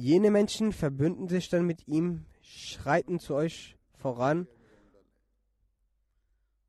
Jene 0.00 0.30
Menschen 0.30 0.72
verbünden 0.72 1.28
sich 1.28 1.50
dann 1.50 1.66
mit 1.66 1.86
ihm, 1.86 2.24
schreiten 2.40 3.18
zu 3.18 3.34
euch 3.34 3.76
voran 3.98 4.46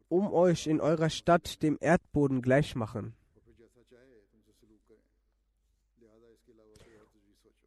um 0.10 0.34
euch 0.34 0.68
in 0.68 0.82
eurer 0.82 1.10
Stadt 1.10 1.64
dem 1.64 1.78
Erdboden 1.80 2.42
gleichmachen. 2.42 3.14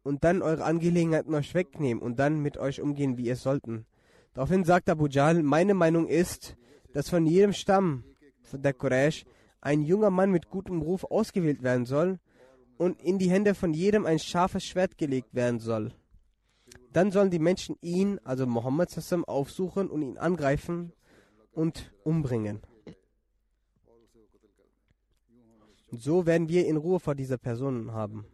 Und 0.03 0.23
dann 0.23 0.43
eure 0.43 0.63
Angelegenheiten 0.63 1.33
euch 1.33 1.55
wegnehmen 1.55 2.03
und 2.03 2.19
dann 2.19 2.39
mit 2.39 2.59
euch 2.59 2.81
umgehen, 2.81 3.17
wie 3.17 3.25
ihr 3.25 3.35
sollten. 3.35 3.87
Daraufhin 4.35 4.63
sagt 4.63 4.87
Abu 4.91 5.07
Jahl, 5.07 5.41
meine 5.41 5.73
Meinung 5.73 6.07
ist, 6.07 6.55
dass 6.93 7.09
von 7.09 7.25
jedem 7.25 7.53
Stamm 7.53 8.03
der 8.53 8.73
Quraysh 8.73 9.25
ein 9.61 9.81
junger 9.81 10.11
Mann 10.11 10.29
mit 10.29 10.51
gutem 10.51 10.83
Ruf 10.83 11.03
ausgewählt 11.05 11.63
werden 11.63 11.87
soll 11.87 12.19
und 12.77 13.01
in 13.01 13.19
die 13.19 13.29
Hände 13.29 13.55
von 13.55 13.73
jedem 13.73 14.05
ein 14.05 14.19
scharfes 14.19 14.65
Schwert 14.65 14.97
gelegt 14.97 15.33
werden 15.33 15.59
soll. 15.59 15.93
Dann 16.91 17.11
sollen 17.11 17.29
die 17.29 17.39
Menschen 17.39 17.77
ihn, 17.81 18.19
also 18.23 18.45
Mohammed, 18.45 18.89
aufsuchen 19.27 19.89
und 19.89 20.01
ihn 20.01 20.17
angreifen 20.17 20.93
und 21.51 21.93
umbringen. 22.03 22.61
So 25.91 26.25
werden 26.25 26.49
wir 26.49 26.67
in 26.67 26.77
Ruhe 26.77 26.99
vor 26.99 27.15
dieser 27.15 27.37
Person 27.37 27.91
haben. 27.91 28.25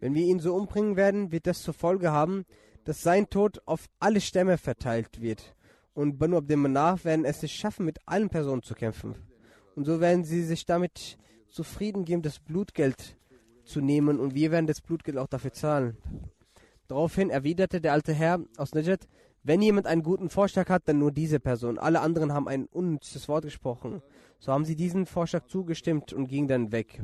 Wenn 0.00 0.14
wir 0.14 0.24
ihn 0.24 0.40
so 0.40 0.54
umbringen 0.54 0.96
werden, 0.96 1.30
wird 1.30 1.46
das 1.46 1.62
zur 1.62 1.74
Folge 1.74 2.10
haben, 2.10 2.44
dass 2.84 3.02
sein 3.02 3.28
Tod 3.28 3.60
auf 3.66 3.86
alle 3.98 4.20
Stämme 4.20 4.56
verteilt 4.56 5.20
wird. 5.20 5.54
Und 5.92 6.18
Banu 6.18 6.38
Abdel 6.38 6.56
Manaf 6.56 7.04
werden 7.04 7.24
es 7.24 7.42
nicht 7.42 7.54
schaffen, 7.54 7.84
mit 7.84 7.98
allen 8.06 8.30
Personen 8.30 8.62
zu 8.62 8.74
kämpfen. 8.74 9.14
Und 9.76 9.84
so 9.84 10.00
werden 10.00 10.24
sie 10.24 10.42
sich 10.42 10.64
damit 10.64 11.18
zufrieden 11.48 12.04
geben, 12.04 12.22
das 12.22 12.38
Blutgeld 12.38 13.16
zu 13.64 13.80
nehmen 13.80 14.18
und 14.18 14.34
wir 14.34 14.50
werden 14.50 14.66
das 14.66 14.80
Blutgeld 14.80 15.18
auch 15.18 15.26
dafür 15.26 15.52
zahlen. 15.52 15.96
Daraufhin 16.88 17.30
erwiderte 17.30 17.80
der 17.80 17.92
alte 17.92 18.12
Herr 18.12 18.40
aus 18.56 18.74
Najat, 18.74 19.06
wenn 19.42 19.62
jemand 19.62 19.86
einen 19.86 20.02
guten 20.02 20.28
Vorschlag 20.28 20.68
hat, 20.68 20.82
dann 20.86 20.98
nur 20.98 21.12
diese 21.12 21.40
Person. 21.40 21.78
Alle 21.78 22.00
anderen 22.00 22.32
haben 22.34 22.46
ein 22.46 22.66
unnützes 22.66 23.28
Wort 23.28 23.44
gesprochen. 23.44 24.02
So 24.38 24.52
haben 24.52 24.64
sie 24.64 24.76
diesen 24.76 25.06
Vorschlag 25.06 25.46
zugestimmt 25.46 26.12
und 26.12 26.26
gingen 26.26 26.48
dann 26.48 26.72
weg. 26.72 27.00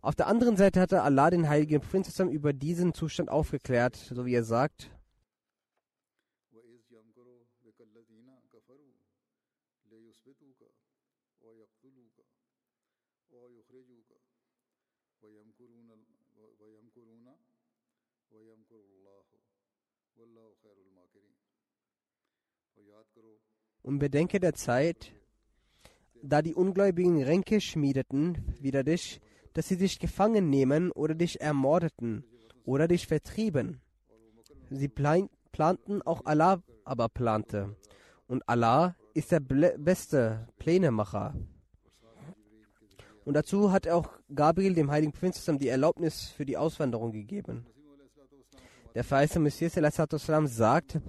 Auf 0.00 0.14
der 0.14 0.26
anderen 0.26 0.56
Seite 0.56 0.80
hatte 0.80 1.02
Allah 1.02 1.30
den 1.30 1.48
heiligen 1.48 1.80
Prinzessin 1.80 2.28
über 2.28 2.52
diesen 2.52 2.94
Zustand 2.94 3.30
aufgeklärt, 3.30 3.96
so 3.96 4.26
wie 4.26 4.34
er 4.34 4.44
sagt. 4.44 4.90
Und 23.82 23.98
bedenke 23.98 24.38
der 24.38 24.54
Zeit, 24.54 25.12
da 26.22 26.40
die 26.40 26.54
Ungläubigen 26.54 27.22
Ränke 27.22 27.60
schmiedeten 27.60 28.54
wider 28.60 28.84
dich, 28.84 29.20
dass 29.54 29.68
sie 29.68 29.76
dich 29.76 29.98
gefangen 29.98 30.50
nehmen 30.50 30.92
oder 30.92 31.14
dich 31.14 31.40
ermordeten 31.40 32.24
oder 32.64 32.86
dich 32.88 33.06
vertrieben. 33.06 33.80
Sie 34.70 34.88
planten, 34.88 36.02
auch 36.02 36.24
Allah 36.24 36.62
aber 36.84 37.08
plante. 37.08 37.76
Und 38.26 38.48
Allah 38.48 38.96
ist 39.14 39.32
der 39.32 39.40
beste 39.40 40.48
Plänemacher. 40.58 41.34
Und 43.24 43.34
dazu 43.34 43.70
hat 43.70 43.88
auch 43.88 44.10
Gabriel 44.34 44.74
dem 44.74 44.90
heiligen 44.90 45.12
Prinzessin 45.12 45.58
die 45.58 45.68
Erlaubnis 45.68 46.28
für 46.28 46.44
die 46.44 46.56
Auswanderung 46.56 47.12
gegeben. 47.12 47.66
Der 48.94 49.04
verheißene 49.04 49.44
Messias 49.44 49.76
sagt, 50.46 51.00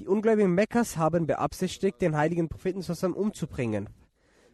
die 0.00 0.08
Ungläubigen 0.08 0.54
Mekkas 0.54 0.96
haben 0.96 1.26
beabsichtigt, 1.26 2.02
den 2.02 2.16
heiligen 2.16 2.48
Propheten 2.48 2.82
umzubringen. 3.14 3.88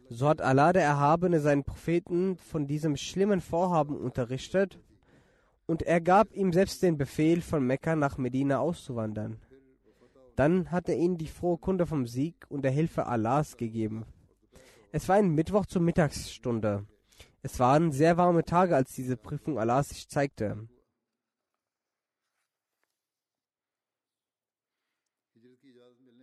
So 0.09 0.27
hat 0.27 0.41
Allah 0.41 0.73
der 0.73 0.83
Erhabene 0.83 1.39
seinen 1.39 1.63
Propheten 1.63 2.37
von 2.37 2.67
diesem 2.67 2.97
schlimmen 2.97 3.41
Vorhaben 3.41 3.97
unterrichtet 3.97 4.79
und 5.65 5.83
er 5.83 6.01
gab 6.01 6.33
ihm 6.35 6.51
selbst 6.51 6.83
den 6.83 6.97
Befehl, 6.97 7.41
von 7.41 7.65
Mekka 7.65 7.95
nach 7.95 8.17
Medina 8.17 8.59
auszuwandern. 8.59 9.39
Dann 10.35 10.69
hat 10.69 10.89
er 10.89 10.97
ihnen 10.97 11.17
die 11.17 11.27
frohe 11.27 11.57
Kunde 11.57 11.85
vom 11.85 12.07
Sieg 12.07 12.45
und 12.49 12.63
der 12.63 12.71
Hilfe 12.71 13.05
Allahs 13.05 13.57
gegeben. 13.57 14.05
Es 14.91 15.07
war 15.07 15.15
ein 15.15 15.33
Mittwoch 15.33 15.65
zur 15.65 15.81
Mittagsstunde. 15.81 16.85
Es 17.43 17.59
waren 17.59 17.91
sehr 17.91 18.17
warme 18.17 18.43
Tage, 18.43 18.75
als 18.75 18.93
diese 18.93 19.17
Prüfung 19.17 19.57
Allahs 19.57 19.89
sich 19.89 20.07
zeigte. 20.07 20.67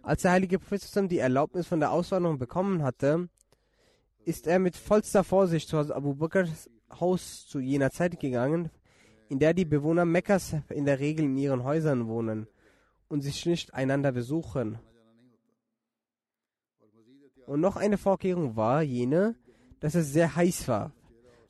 Als 0.02 0.22
der 0.22 0.31
heilige 0.31 0.59
Prophet 0.59 1.11
die 1.11 1.18
Erlaubnis 1.18 1.66
von 1.66 1.81
der 1.81 1.90
Auswanderung 1.90 2.38
bekommen 2.38 2.83
hatte, 2.83 3.28
ist 4.24 4.46
er 4.46 4.59
mit 4.59 4.76
vollster 4.76 5.24
Vorsicht 5.24 5.68
zu 5.68 5.76
Abu 5.76 6.14
Bakrs 6.14 6.70
Haus 6.98 7.46
zu 7.46 7.59
jener 7.59 7.90
Zeit 7.90 8.18
gegangen, 8.18 8.70
in 9.28 9.38
der 9.38 9.52
die 9.52 9.64
Bewohner 9.64 10.04
Mekkas 10.04 10.57
in 10.70 10.87
der 10.87 11.00
Regel 11.00 11.26
in 11.26 11.37
ihren 11.37 11.64
Häusern 11.64 12.07
wohnen 12.07 12.46
und 13.09 13.22
sich 13.22 13.44
nicht 13.44 13.74
einander 13.74 14.12
besuchen. 14.12 14.78
Und 17.46 17.61
noch 17.61 17.76
eine 17.76 17.98
Vorkehrung 17.98 18.57
war 18.57 18.83
jene, 18.83 19.35
dass 19.81 19.94
es 19.94 20.12
sehr 20.12 20.37
heiß 20.37 20.68
war. 20.68 20.92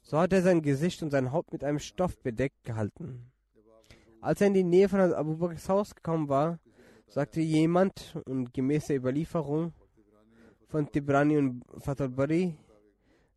So 0.09 0.19
hat 0.19 0.33
er 0.33 0.41
sein 0.41 0.63
Gesicht 0.63 1.03
und 1.03 1.11
sein 1.11 1.33
Haupt 1.33 1.53
mit 1.53 1.63
einem 1.63 1.79
Stoff 1.79 2.17
bedeckt 2.23 2.65
gehalten. 2.65 3.31
Als 4.23 4.41
er 4.41 4.47
in 4.47 4.55
die 4.55 4.65
Nähe 4.65 4.89
von 4.89 5.01
Abu 5.01 5.37
Bakrs 5.37 5.69
Haus 5.69 5.95
gekommen 5.95 6.31
war, 6.31 6.59
sagte 7.09 7.43
jemand 7.43 8.17
und 8.25 8.55
gemäß 8.55 8.87
der 8.87 8.97
Überlieferung 8.97 9.75
von 10.67 10.91
Tibrani 10.91 11.37
und 11.37 11.63
Fatal 11.77 12.09
Bari 12.09 12.57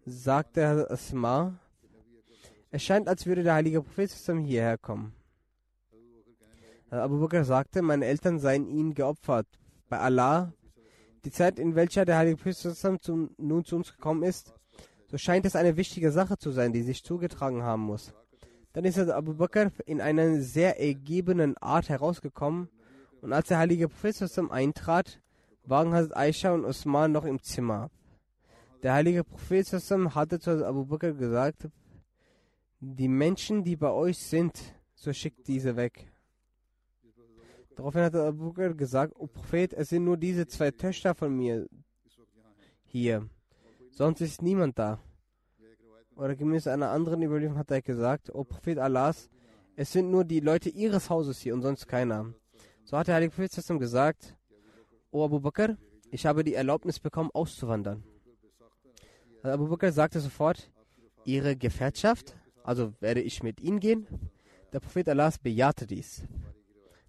sagte 0.06 0.90
Asma, 0.90 1.60
es 2.70 2.82
scheint, 2.84 3.10
als 3.10 3.26
würde 3.26 3.44
der 3.44 3.56
heilige 3.56 3.82
Prophet 3.82 4.10
hierher 4.46 4.78
kommen. 4.78 5.14
Abu 6.90 7.20
Bakr 7.20 7.44
sagte, 7.44 7.82
meine 7.82 8.06
Eltern 8.06 8.40
seien 8.40 8.66
ihnen 8.66 8.94
geopfert. 8.94 9.48
Bei 9.90 10.00
Allah, 10.00 10.54
die 11.26 11.32
Zeit, 11.32 11.60
in 11.60 11.76
welcher 11.76 12.06
der 12.06 12.18
heilige 12.18 12.38
Prophet 12.38 13.38
nun 13.38 13.66
zu 13.66 13.76
uns 13.76 13.94
gekommen 13.94 14.24
ist, 14.24 14.54
so 15.12 15.18
scheint 15.18 15.46
es 15.46 15.58
eine 15.58 15.76
wichtige 15.76 16.12
Sache 16.12 16.38
zu 16.38 16.52
sein, 16.52 16.72
die 16.72 16.84
sich 16.84 17.04
zugetragen 17.04 17.64
haben 17.64 17.84
muss. 17.84 18.14
Dann 18.72 18.86
ist 18.86 18.98
Abu 18.98 19.34
Bakr 19.34 19.70
in 19.86 20.00
einer 20.00 20.40
sehr 20.42 20.80
ergebenen 20.80 21.58
Art 21.58 21.90
herausgekommen 21.90 22.70
und 23.22 23.34
als 23.34 23.50
der 23.50 23.58
heilige 23.58 23.90
Prophet 23.90 24.16
eintrat, 24.50 25.22
waren 25.64 25.94
Hazrat 25.94 26.18
Aisha 26.18 26.54
und 26.54 26.66
Usman 26.66 27.12
noch 27.12 27.26
im 27.26 27.42
Zimmer. 27.44 27.92
Der 28.84 28.94
heilige 28.94 29.24
Prophet 29.24 29.68
hatte 30.16 30.40
zu 30.40 30.66
Abu 30.66 30.86
Bakr 30.86 31.12
gesagt, 31.12 31.68
die 32.80 33.10
Menschen, 33.10 33.64
die 33.64 33.76
bei 33.76 33.92
euch 33.92 34.18
sind, 34.18 34.54
so 34.96 35.12
schickt 35.12 35.48
diese 35.48 35.76
weg. 35.76 36.12
Daraufhin 37.76 38.02
hat 38.02 38.16
Abu 38.16 38.54
Bakr 38.54 38.74
gesagt, 38.74 39.14
O 39.18 39.28
Prophet, 39.28 39.74
es 39.74 39.90
sind 39.90 40.06
nur 40.06 40.18
diese 40.18 40.48
zwei 40.48 40.72
Töchter 40.72 41.14
von 41.14 41.36
mir 41.36 41.68
hier. 42.86 43.30
Sonst 43.92 44.22
ist 44.22 44.42
niemand 44.42 44.80
da. 44.80 45.00
Oder 46.16 46.36
gemäß 46.36 46.68
einer 46.68 46.90
anderen 46.90 47.22
Überlieferung 47.22 47.58
hat 47.58 47.72
er 47.72 47.82
gesagt, 47.82 48.34
O 48.34 48.44
Prophet 48.44 48.78
Allahs, 48.78 49.30
es 49.76 49.92
sind 49.92 50.12
nur 50.12 50.24
die 50.24 50.40
Leute 50.40 50.70
ihres 50.70 51.10
Hauses 51.10 51.40
hier 51.40 51.54
und 51.54 51.62
sonst 51.62 51.88
keiner. 51.88 52.34
So 52.84 52.98
hat 52.98 53.08
der 53.08 53.16
Heilige 53.16 53.34
Prophet 53.34 53.80
gesagt, 53.80 54.36
O 55.12 55.24
Abu 55.24 55.40
Bakr, 55.40 55.78
ich 56.10 56.26
habe 56.26 56.44
die 56.44 56.54
Erlaubnis 56.54 57.00
bekommen, 57.00 57.30
auszuwandern. 57.34 58.04
Also 59.44 59.54
Abu 59.54 59.68
Bakr 59.68 59.92
sagte 59.92 60.20
sofort, 60.20 60.72
Ihre 61.24 61.56
Gefährtschaft, 61.56 62.36
also 62.64 62.94
werde 63.00 63.22
ich 63.22 63.44
mit 63.44 63.62
Ihnen 63.62 63.80
gehen? 63.80 64.08
Der 64.74 64.80
Prophet 64.80 65.10
Allahs 65.10 65.38
bejahte 65.38 65.86
dies. 65.86 66.24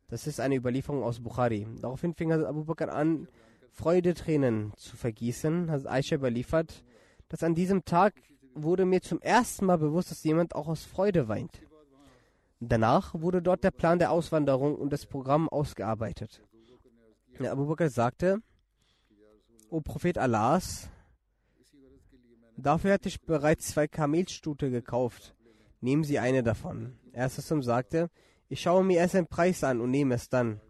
Das 0.09 0.27
ist 0.27 0.41
eine 0.41 0.57
Überlieferung 0.57 1.03
aus 1.03 1.21
Bukhari. 1.21 1.67
Daraufhin 1.81 2.15
fing 2.15 2.33
Abu 2.33 2.65
Bakr 2.65 2.93
an, 2.93 3.29
Freudetränen 3.73 4.73
zu 4.77 4.97
vergießen. 4.97 5.71
Hat 5.71 5.87
Aisha 5.87 6.17
überliefert, 6.17 6.85
dass 7.29 7.43
an 7.43 7.55
diesem 7.55 7.85
Tag 7.85 8.15
wurde 8.55 8.85
mir 8.85 9.01
zum 9.01 9.21
ersten 9.21 9.67
Mal 9.67 9.79
bewusst, 9.79 10.11
dass 10.11 10.25
jemand 10.25 10.55
auch 10.55 10.69
aus 10.69 10.85
Freude 10.85 11.29
weint. 11.29 11.63
Danach 12.61 13.15
wurde 13.15 13.43
dort 13.43 13.65
der 13.65 13.71
Plan 13.71 13.99
der 13.99 14.13
Auswanderung 14.13 14.77
und 14.77 14.93
das 14.93 15.07
Programm 15.07 15.49
ausgearbeitet. 15.49 16.43
Der 17.41 17.51
Abu 17.51 17.67
Bakr 17.67 17.89
sagte, 17.89 18.41
O 19.69 19.81
Prophet 19.81 20.19
Allahs, 20.19 20.91
dafür 22.57 22.93
hatte 22.93 23.09
ich 23.09 23.23
bereits 23.23 23.69
zwei 23.69 23.89
Kamelstute 23.89 24.71
gekauft. 24.71 25.35
Nehmen 25.81 26.05
Sie 26.05 26.19
eine 26.19 26.43
davon. 26.43 26.99
Erstes 27.13 27.49
sagte, 27.65 28.11
ich 28.49 28.61
schaue 28.61 28.85
mir 28.85 28.99
erst 28.99 29.15
den 29.15 29.27
Preis 29.27 29.65
an 29.65 29.81
und 29.81 29.91
nehme 29.91 30.15
es 30.15 30.29
dann. 30.29 30.61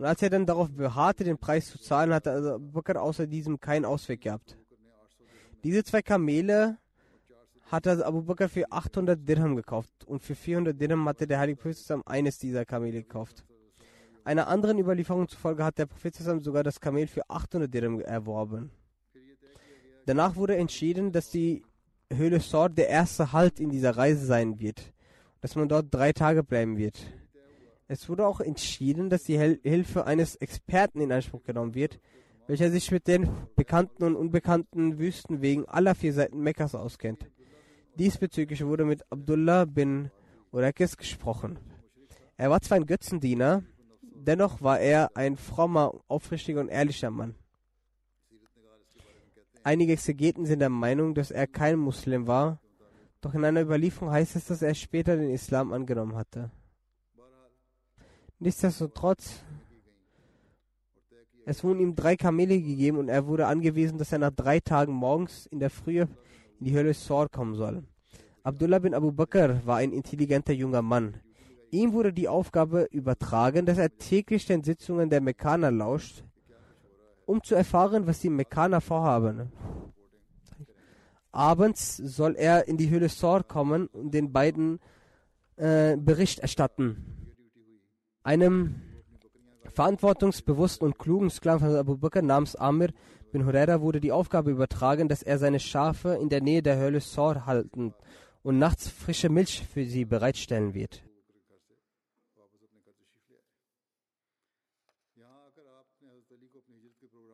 Und 0.00 0.06
als 0.06 0.22
er 0.22 0.30
dann 0.30 0.46
darauf 0.46 0.70
beharrte, 0.70 1.24
den 1.24 1.36
Preis 1.36 1.66
zu 1.66 1.78
zahlen, 1.78 2.14
hatte 2.14 2.32
Abu 2.54 2.70
Bakr 2.70 3.02
außer 3.02 3.26
diesem 3.26 3.60
keinen 3.60 3.84
Ausweg 3.84 4.22
gehabt. 4.22 4.56
Diese 5.62 5.84
zwei 5.84 6.00
Kamele 6.00 6.78
hatte 7.66 8.06
Abu 8.06 8.22
Bakr 8.22 8.48
für 8.48 8.72
800 8.72 9.28
Dirham 9.28 9.56
gekauft 9.56 9.92
und 10.06 10.22
für 10.22 10.34
400 10.34 10.80
Dirham 10.80 11.06
hatte 11.06 11.26
der 11.26 11.38
Heilige 11.38 11.60
Prophet 11.60 11.76
zusammen 11.76 12.02
eines 12.06 12.38
dieser 12.38 12.64
Kamele 12.64 13.02
gekauft. 13.02 13.44
Einer 14.24 14.48
anderen 14.48 14.78
Überlieferung 14.78 15.28
zufolge 15.28 15.62
hat 15.62 15.76
der 15.76 15.84
Prophet 15.84 16.14
zusammen 16.14 16.40
sogar 16.40 16.62
das 16.62 16.80
Kamel 16.80 17.06
für 17.06 17.28
800 17.28 17.70
Dirham 17.70 18.00
erworben. 18.00 18.70
Danach 20.06 20.34
wurde 20.34 20.56
entschieden, 20.56 21.12
dass 21.12 21.28
die 21.28 21.62
Höhle 22.10 22.40
Sord 22.40 22.78
der 22.78 22.88
erste 22.88 23.34
Halt 23.34 23.60
in 23.60 23.68
dieser 23.68 23.98
Reise 23.98 24.24
sein 24.24 24.60
wird, 24.60 24.80
dass 25.42 25.56
man 25.56 25.68
dort 25.68 25.88
drei 25.90 26.14
Tage 26.14 26.42
bleiben 26.42 26.78
wird. 26.78 26.96
Es 27.92 28.08
wurde 28.08 28.24
auch 28.24 28.38
entschieden, 28.38 29.10
dass 29.10 29.24
die 29.24 29.36
Hilfe 29.36 30.06
eines 30.06 30.36
Experten 30.36 31.00
in 31.00 31.10
Anspruch 31.10 31.42
genommen 31.42 31.74
wird, 31.74 31.98
welcher 32.46 32.70
sich 32.70 32.92
mit 32.92 33.08
den 33.08 33.28
bekannten 33.56 34.04
und 34.04 34.14
unbekannten 34.14 35.00
Wüstenwegen 35.00 35.68
aller 35.68 35.96
vier 35.96 36.12
Seiten 36.12 36.38
Mekkas 36.38 36.76
auskennt. 36.76 37.28
Diesbezüglich 37.96 38.64
wurde 38.64 38.84
mit 38.84 39.02
Abdullah 39.10 39.64
bin 39.64 40.12
Urekis 40.52 40.96
gesprochen. 40.96 41.58
Er 42.36 42.48
war 42.48 42.60
zwar 42.60 42.76
ein 42.76 42.86
Götzendiener, 42.86 43.64
dennoch 44.02 44.62
war 44.62 44.78
er 44.78 45.16
ein 45.16 45.36
frommer, 45.36 45.92
aufrichtiger 46.06 46.60
und 46.60 46.68
ehrlicher 46.68 47.10
Mann. 47.10 47.34
Einige 49.64 49.94
Exegeten 49.94 50.46
sind 50.46 50.60
der 50.60 50.70
Meinung, 50.70 51.16
dass 51.16 51.32
er 51.32 51.48
kein 51.48 51.76
Muslim 51.76 52.28
war, 52.28 52.60
doch 53.20 53.34
in 53.34 53.44
einer 53.44 53.62
Überlieferung 53.62 54.12
heißt 54.12 54.36
es, 54.36 54.44
dass 54.44 54.62
er 54.62 54.74
später 54.74 55.16
den 55.16 55.30
Islam 55.30 55.72
angenommen 55.72 56.14
hatte. 56.14 56.52
Nichtsdestotrotz, 58.42 59.42
es 61.44 61.62
wurden 61.62 61.80
ihm 61.80 61.94
drei 61.94 62.16
Kamele 62.16 62.58
gegeben 62.58 62.96
und 62.96 63.10
er 63.10 63.26
wurde 63.26 63.46
angewiesen, 63.46 63.98
dass 63.98 64.12
er 64.12 64.18
nach 64.18 64.30
drei 64.30 64.60
Tagen 64.60 64.94
morgens 64.94 65.44
in 65.44 65.60
der 65.60 65.68
Frühe 65.68 66.08
in 66.58 66.64
die 66.64 66.72
Höhle 66.72 66.94
Sor 66.94 67.28
kommen 67.28 67.54
soll. 67.54 67.84
Abdullah 68.42 68.78
bin 68.78 68.94
Abu 68.94 69.12
Bakr 69.12 69.60
war 69.66 69.76
ein 69.76 69.92
intelligenter 69.92 70.54
junger 70.54 70.80
Mann. 70.80 71.20
Ihm 71.70 71.92
wurde 71.92 72.14
die 72.14 72.28
Aufgabe 72.28 72.88
übertragen, 72.90 73.66
dass 73.66 73.76
er 73.76 73.98
täglich 73.98 74.46
den 74.46 74.64
Sitzungen 74.64 75.10
der 75.10 75.20
Mekkaner 75.20 75.70
lauscht, 75.70 76.24
um 77.26 77.42
zu 77.42 77.54
erfahren, 77.54 78.06
was 78.06 78.20
die 78.20 78.30
Mekkaner 78.30 78.80
vorhaben. 78.80 79.52
Abends 81.30 81.98
soll 81.98 82.36
er 82.36 82.68
in 82.68 82.78
die 82.78 82.88
Höhle 82.88 83.10
Sor 83.10 83.44
kommen 83.44 83.86
und 83.88 84.14
den 84.14 84.32
beiden 84.32 84.80
äh, 85.56 85.98
Bericht 85.98 86.38
erstatten. 86.38 87.19
Einem 88.22 88.74
verantwortungsbewussten 89.64 90.86
und 90.86 90.98
klugen 90.98 91.30
Sklaven 91.30 91.68
von 91.68 91.76
Abu 91.76 91.96
Bakr 91.96 92.22
namens 92.22 92.54
Amir 92.54 92.92
bin 93.32 93.46
Huraira 93.46 93.80
wurde 93.80 94.00
die 94.00 94.12
Aufgabe 94.12 94.50
übertragen, 94.50 95.08
dass 95.08 95.22
er 95.22 95.38
seine 95.38 95.60
Schafe 95.60 96.18
in 96.20 96.28
der 96.28 96.42
Nähe 96.42 96.62
der 96.62 96.76
Höhle 96.78 97.00
Sor 97.00 97.46
halten 97.46 97.94
und 98.42 98.58
nachts 98.58 98.88
frische 98.88 99.28
Milch 99.28 99.64
für 99.72 99.84
sie 99.84 100.04
bereitstellen 100.04 100.74
wird. 100.74 101.02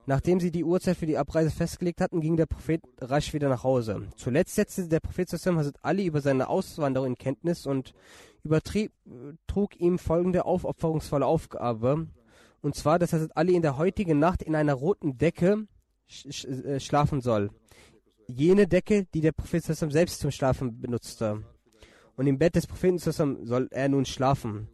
Nachdem 0.09 0.39
sie 0.39 0.53
die 0.53 0.63
Uhrzeit 0.63 0.97
für 0.97 1.07
die 1.07 1.19
Abreise 1.19 1.51
festgelegt 1.51 2.01
hatten, 2.01 2.21
ging 2.21 2.37
der 2.37 2.47
Prophet 2.47 2.81
rasch 3.01 3.35
wieder 3.35 3.49
nach 3.49 3.65
Hause. 3.65 4.07
Zuletzt 4.15 4.55
setzte 4.55 4.87
der 4.87 5.01
Prophet 5.01 5.33
Hazrat 5.33 5.75
Ali 5.83 6.07
über 6.07 6.21
seine 6.21 6.49
Auswanderung 6.49 7.09
in 7.09 7.19
Kenntnis 7.19 7.67
und 7.67 7.93
übertrug 8.47 9.77
ihm 9.79 9.99
folgende 9.99 10.45
aufopferungsvolle 10.45 11.27
Aufgabe. 11.27 12.07
Und 12.63 12.75
zwar, 12.75 12.99
dass 12.99 13.13
Hazrat 13.13 13.37
Ali 13.37 13.55
in 13.55 13.63
der 13.63 13.77
heutigen 13.77 14.19
Nacht 14.19 14.43
in 14.43 14.55
einer 14.55 14.75
roten 14.75 15.19
Decke 15.19 15.67
äh, 16.25 16.81
schlafen 16.81 17.21
soll. 17.21 17.51
Jene 18.29 18.67
Decke, 18.67 19.07
die 19.15 19.21
der 19.21 19.33
Prophet 19.33 19.63
zusammen 19.63 19.93
selbst 19.93 20.21
zum 20.21 20.31
Schlafen 20.31 20.81
benutzte. 20.81 21.45
Und 22.17 22.27
im 22.27 22.39
Bett 22.39 22.57
des 22.57 22.67
Propheten 22.67 22.99
zusammen 22.99 23.47
soll 23.47 23.69
er 23.71 23.89
nun 23.89 24.05
schlafen. 24.05 24.69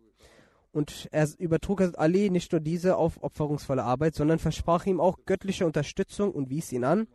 Und 0.70 1.08
er 1.10 1.28
übertrug 1.38 1.80
Hazrat 1.80 1.98
Ali 1.98 2.30
nicht 2.30 2.52
nur 2.52 2.60
diese 2.60 2.96
aufopferungsvolle 2.96 3.84
Arbeit, 3.84 4.14
sondern 4.14 4.38
versprach 4.38 4.86
ihm 4.86 5.00
auch 5.00 5.18
göttliche 5.26 5.66
Unterstützung 5.66 6.32
und 6.32 6.48
wies 6.48 6.72
ihn 6.72 6.84
an, 6.84 7.08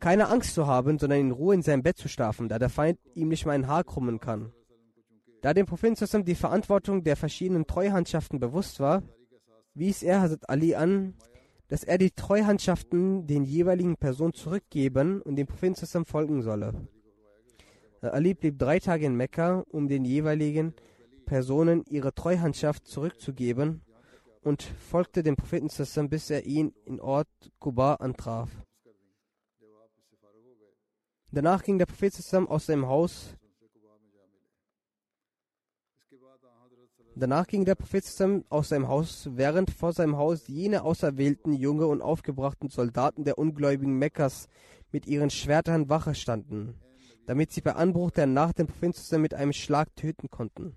keine 0.00 0.28
Angst 0.28 0.54
zu 0.54 0.66
haben, 0.66 0.98
sondern 0.98 1.20
in 1.20 1.30
Ruhe 1.30 1.54
in 1.54 1.62
seinem 1.62 1.82
Bett 1.82 1.98
zu 1.98 2.08
schlafen, 2.08 2.48
da 2.48 2.58
der 2.58 2.70
Feind 2.70 2.98
ihm 3.14 3.28
nicht 3.28 3.44
mal 3.44 3.52
ein 3.52 3.68
Haar 3.68 3.84
krummen 3.84 4.18
kann. 4.18 4.52
Da 5.42 5.52
dem 5.52 5.66
Propheten 5.66 6.24
die 6.24 6.36
Verantwortung 6.36 7.02
der 7.02 7.16
verschiedenen 7.16 7.66
Treuhandschaften 7.66 8.38
bewusst 8.38 8.78
war, 8.78 9.02
wies 9.74 10.04
er 10.04 10.20
Hazrat 10.22 10.48
Ali 10.48 10.76
an, 10.76 11.14
dass 11.66 11.82
er 11.82 11.98
die 11.98 12.12
Treuhandschaften 12.12 13.26
den 13.26 13.44
jeweiligen 13.44 13.96
Personen 13.96 14.34
zurückgeben 14.34 15.20
und 15.20 15.34
dem 15.34 15.48
Propheten 15.48 16.04
folgen 16.04 16.42
solle. 16.42 16.86
Ali 18.00 18.34
blieb 18.34 18.58
drei 18.58 18.78
Tage 18.78 19.06
in 19.06 19.16
Mekka, 19.16 19.64
um 19.68 19.88
den 19.88 20.04
jeweiligen 20.04 20.74
Personen 21.24 21.82
ihre 21.88 22.14
Treuhandschaft 22.14 22.86
zurückzugeben 22.86 23.82
und 24.42 24.62
folgte 24.62 25.24
dem 25.24 25.34
Propheten 25.34 26.08
bis 26.08 26.30
er 26.30 26.44
ihn 26.46 26.72
in 26.84 27.00
Ort 27.00 27.28
Kuba 27.58 27.94
antraf. 27.94 28.50
Danach 31.32 31.64
ging 31.64 31.78
der 31.78 31.86
Prophet 31.86 32.12
aus 32.46 32.66
seinem 32.66 32.86
Haus. 32.86 33.36
Danach 37.14 37.46
ging 37.46 37.66
der 37.66 37.74
Prophet 37.74 38.04
aus 38.48 38.70
seinem 38.70 38.88
Haus, 38.88 39.28
während 39.32 39.70
vor 39.70 39.92
seinem 39.92 40.16
Haus 40.16 40.48
jene 40.48 40.82
auserwählten, 40.82 41.52
junge 41.52 41.86
und 41.86 42.00
aufgebrachten 42.00 42.70
Soldaten 42.70 43.24
der 43.24 43.38
ungläubigen 43.38 43.98
Mekkas 43.98 44.48
mit 44.92 45.06
ihren 45.06 45.28
Schwertern 45.28 45.90
Wache 45.90 46.14
standen, 46.14 46.74
damit 47.26 47.52
sie 47.52 47.60
bei 47.60 47.74
Anbruch 47.74 48.12
der 48.12 48.26
Nacht 48.26 48.58
den 48.58 48.66
Propheten 48.66 49.20
mit 49.20 49.34
einem 49.34 49.52
Schlag 49.52 49.94
töten 49.94 50.30
konnten. 50.30 50.76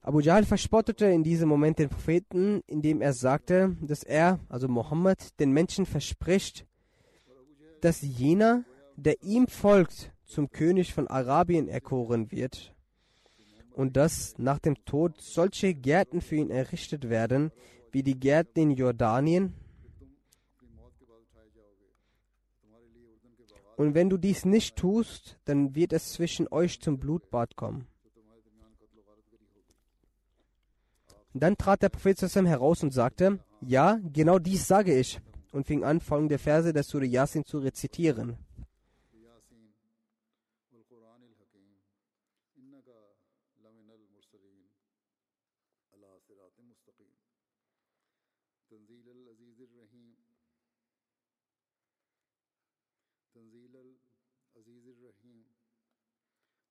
Abu 0.00 0.18
Jahl 0.20 0.44
verspottete 0.44 1.06
in 1.06 1.22
diesem 1.22 1.48
Moment 1.48 1.78
den 1.78 1.88
Propheten, 1.88 2.60
indem 2.66 3.00
er 3.00 3.12
sagte, 3.12 3.76
dass 3.80 4.02
er, 4.02 4.40
also 4.48 4.68
Mohammed, 4.68 5.38
den 5.38 5.52
Menschen 5.52 5.86
verspricht, 5.86 6.66
dass 7.80 8.02
jener, 8.02 8.64
der 8.96 9.22
ihm 9.22 9.46
folgt, 9.46 10.12
zum 10.24 10.50
König 10.50 10.92
von 10.92 11.06
Arabien 11.06 11.68
erkoren 11.68 12.32
wird 12.32 12.73
und 13.74 13.96
dass 13.96 14.38
nach 14.38 14.58
dem 14.58 14.82
Tod 14.84 15.20
solche 15.20 15.74
Gärten 15.74 16.20
für 16.20 16.36
ihn 16.36 16.50
errichtet 16.50 17.08
werden, 17.08 17.52
wie 17.92 18.02
die 18.02 18.18
Gärten 18.18 18.60
in 18.60 18.70
Jordanien. 18.70 19.54
Und 23.76 23.94
wenn 23.94 24.08
du 24.08 24.16
dies 24.16 24.44
nicht 24.44 24.76
tust, 24.76 25.38
dann 25.44 25.74
wird 25.74 25.92
es 25.92 26.12
zwischen 26.12 26.46
euch 26.48 26.80
zum 26.80 26.98
Blutbad 26.98 27.56
kommen. 27.56 27.86
Dann 31.32 31.56
trat 31.56 31.82
der 31.82 31.88
Prophet 31.88 32.16
zusammen 32.16 32.46
heraus 32.46 32.84
und 32.84 32.92
sagte, 32.92 33.40
ja, 33.60 33.98
genau 34.12 34.38
dies 34.38 34.68
sage 34.68 34.96
ich. 34.96 35.20
und 35.54 35.66
fing 35.66 35.84
an, 35.84 36.00
folgende 36.00 36.38
Verse 36.38 36.72
der 36.72 36.82
Surah 36.82 37.04
Yasin 37.04 37.44
zu 37.44 37.58
rezitieren. 37.58 38.36
عزیز 54.56 54.88
الرحیم 54.88 55.46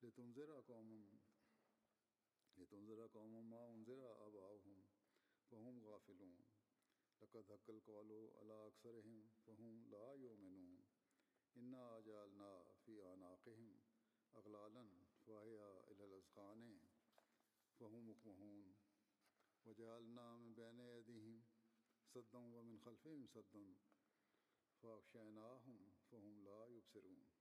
لتنظر 0.04 0.62
قوم 0.68 0.92
لتنظر 2.58 3.08
قوم 3.08 3.34
ما 3.50 3.68
انظر 3.74 4.06
آباؤهم 4.06 4.84
غافلون. 5.86 6.38
لقد 7.22 7.52
حق 7.52 7.70
القول 7.70 8.12
على 8.12 8.72
لا 9.92 10.14
یؤمنون. 10.14 10.82
انا 11.56 12.00
جعلنا 12.06 12.64
فی 12.86 13.02
اغلالا 14.34 14.84
وجعلنا 19.66 20.36
من 20.38 20.54
بین 20.54 20.80
ایدیہم 20.80 21.40
صدا 22.14 22.38
ومن 22.38 22.78
صدا 22.84 23.10
فاخشیناہم 24.82 25.86
لا 26.44 26.66
یبصرون. 26.72 27.33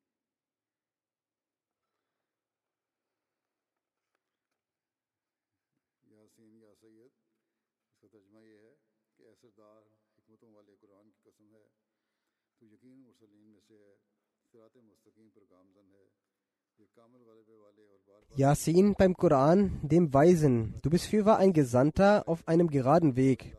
Yasin 18.37 18.95
beim 18.95 19.15
Koran, 19.15 19.81
dem 19.83 20.13
Weisen, 20.13 20.75
du 20.83 20.91
bist 20.91 21.07
fürwahr 21.07 21.39
ein 21.39 21.53
Gesandter 21.53 22.29
auf 22.29 22.47
einem 22.49 22.69
geraden 22.69 23.17
Weg. 23.17 23.57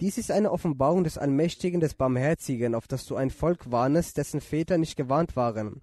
Dies 0.00 0.18
ist 0.18 0.30
eine 0.30 0.50
Offenbarung 0.50 1.04
des 1.04 1.18
Allmächtigen, 1.18 1.80
des 1.80 1.94
Barmherzigen, 1.94 2.74
auf 2.74 2.86
das 2.86 3.06
du 3.06 3.16
ein 3.16 3.30
Volk 3.30 3.70
warnest, 3.70 4.16
dessen 4.16 4.40
Väter 4.40 4.78
nicht 4.78 4.96
gewarnt 4.96 5.36
waren 5.36 5.80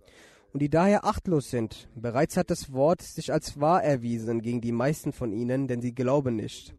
und 0.53 0.61
die 0.61 0.69
daher 0.69 1.03
achtlos 1.03 1.49
sind. 1.49 1.89
Bereits 1.95 2.37
hat 2.37 2.51
das 2.51 2.71
Wort 2.71 3.01
sich 3.01 3.33
als 3.33 3.59
wahr 3.59 3.83
erwiesen 3.83 4.41
gegen 4.41 4.61
die 4.61 4.71
meisten 4.71 5.11
von 5.11 5.33
ihnen, 5.33 5.67
denn 5.67 5.81
sie 5.81 5.93
glauben 5.93 6.35
nicht. 6.35 6.75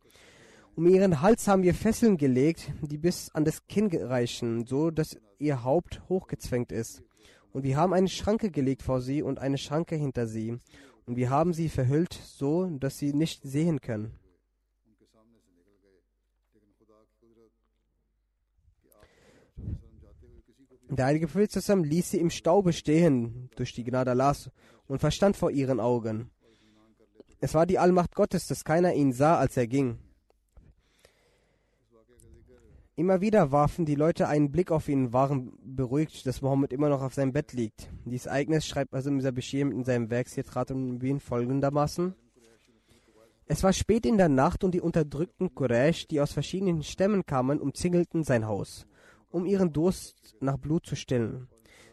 Um 0.77 0.87
ihren 0.87 1.21
Hals 1.21 1.47
haben 1.49 1.63
wir 1.63 1.75
Fesseln 1.75 2.17
gelegt, 2.17 2.73
die 2.83 2.99
bis 2.99 3.31
an 3.35 3.45
das 3.45 3.67
Kinn 3.67 3.91
reichen, 3.93 4.65
so 4.65 4.91
dass 4.91 5.19
ihr 5.39 5.65
Haupt 5.65 6.03
hochgezwängt 6.09 6.73
ist. 6.73 7.03
Und 7.53 7.65
wir 7.65 7.77
haben 7.77 7.93
eine 7.93 8.09
Schranke 8.09 8.51
gelegt 8.51 8.83
vor 8.83 9.01
sie 9.01 9.23
und 9.23 9.39
eine 9.39 9.59
Schranke 9.59 9.97
hinter 9.97 10.27
sie. 10.27 10.59
Und 11.07 11.17
wir 11.17 11.31
haben 11.31 11.53
sie 11.53 11.69
verhüllt, 11.69 12.15
so 12.15 12.67
dass 12.67 12.99
sie 12.99 13.13
nicht 13.13 13.43
sehen 13.43 13.81
können. 13.81 14.13
Der 20.97 21.07
heilige 21.07 21.27
Prophet 21.27 21.51
zusammen 21.51 21.85
ließ 21.85 22.11
sie 22.11 22.21
im 22.21 22.31
Staube 22.31 22.73
stehen 22.73 23.51
durch 23.57 23.73
die 23.73 23.85
Gnade 23.85 24.13
Allahs 24.13 24.51
und 24.87 25.01
verstand 25.01 25.37
vor 25.37 25.51
ihren 25.51 25.81
Augen. 25.81 26.31
Es 27.41 27.55
war 27.55 27.67
die 27.67 27.79
Allmacht 27.79 28.15
Gottes, 28.15 28.47
dass 28.47 28.65
keiner 28.65 28.95
ihn 28.95 29.13
sah, 29.13 29.39
als 29.39 29.57
er 29.57 29.67
ging. 29.67 29.99
Immer 32.97 33.21
wieder 33.21 33.51
warfen 33.51 33.85
die 33.85 33.97
Leute 33.97 34.29
einen 34.29 34.53
Blick 34.53 34.71
auf 34.71 34.89
ihn 34.89 35.07
und 35.07 35.13
waren 35.13 35.59
beruhigt, 35.65 36.27
dass 36.27 36.43
Mohammed 36.43 36.73
immer 36.73 36.89
noch 36.89 37.03
auf 37.03 37.15
seinem 37.15 37.33
Bett 37.33 37.53
liegt. 37.53 37.91
Dieses 38.05 38.27
Ereignis 38.27 38.67
schreibt 38.67 38.95
also 38.95 39.11
Mr. 39.11 39.33
Bashir 39.33 39.63
in 39.63 39.83
seinem 39.83 40.11
Werk 40.11 40.29
Sitrat 40.29 40.71
und 40.71 41.01
Bin 41.01 41.19
folgendermaßen. 41.19 42.15
Es 43.47 43.65
war 43.65 43.73
spät 43.73 44.07
in 44.07 44.17
der 44.17 44.29
Nacht 44.29 44.63
und 44.63 44.73
die 44.73 44.81
unterdrückten 44.81 45.55
Quraysh, 45.55 46.07
die 46.07 46.21
aus 46.21 46.33
verschiedenen 46.33 46.85
Stämmen 46.85 47.27
kamen, 47.27 47.61
umzingelten 47.61 48.23
sein 48.23 48.47
Haus, 48.47 48.87
um 49.35 49.47
ihren 49.47 49.73
Durst 49.73 50.37
nach 50.41 50.57
Blut 50.57 50.87
zu 50.87 50.95
stillen. 50.95 51.49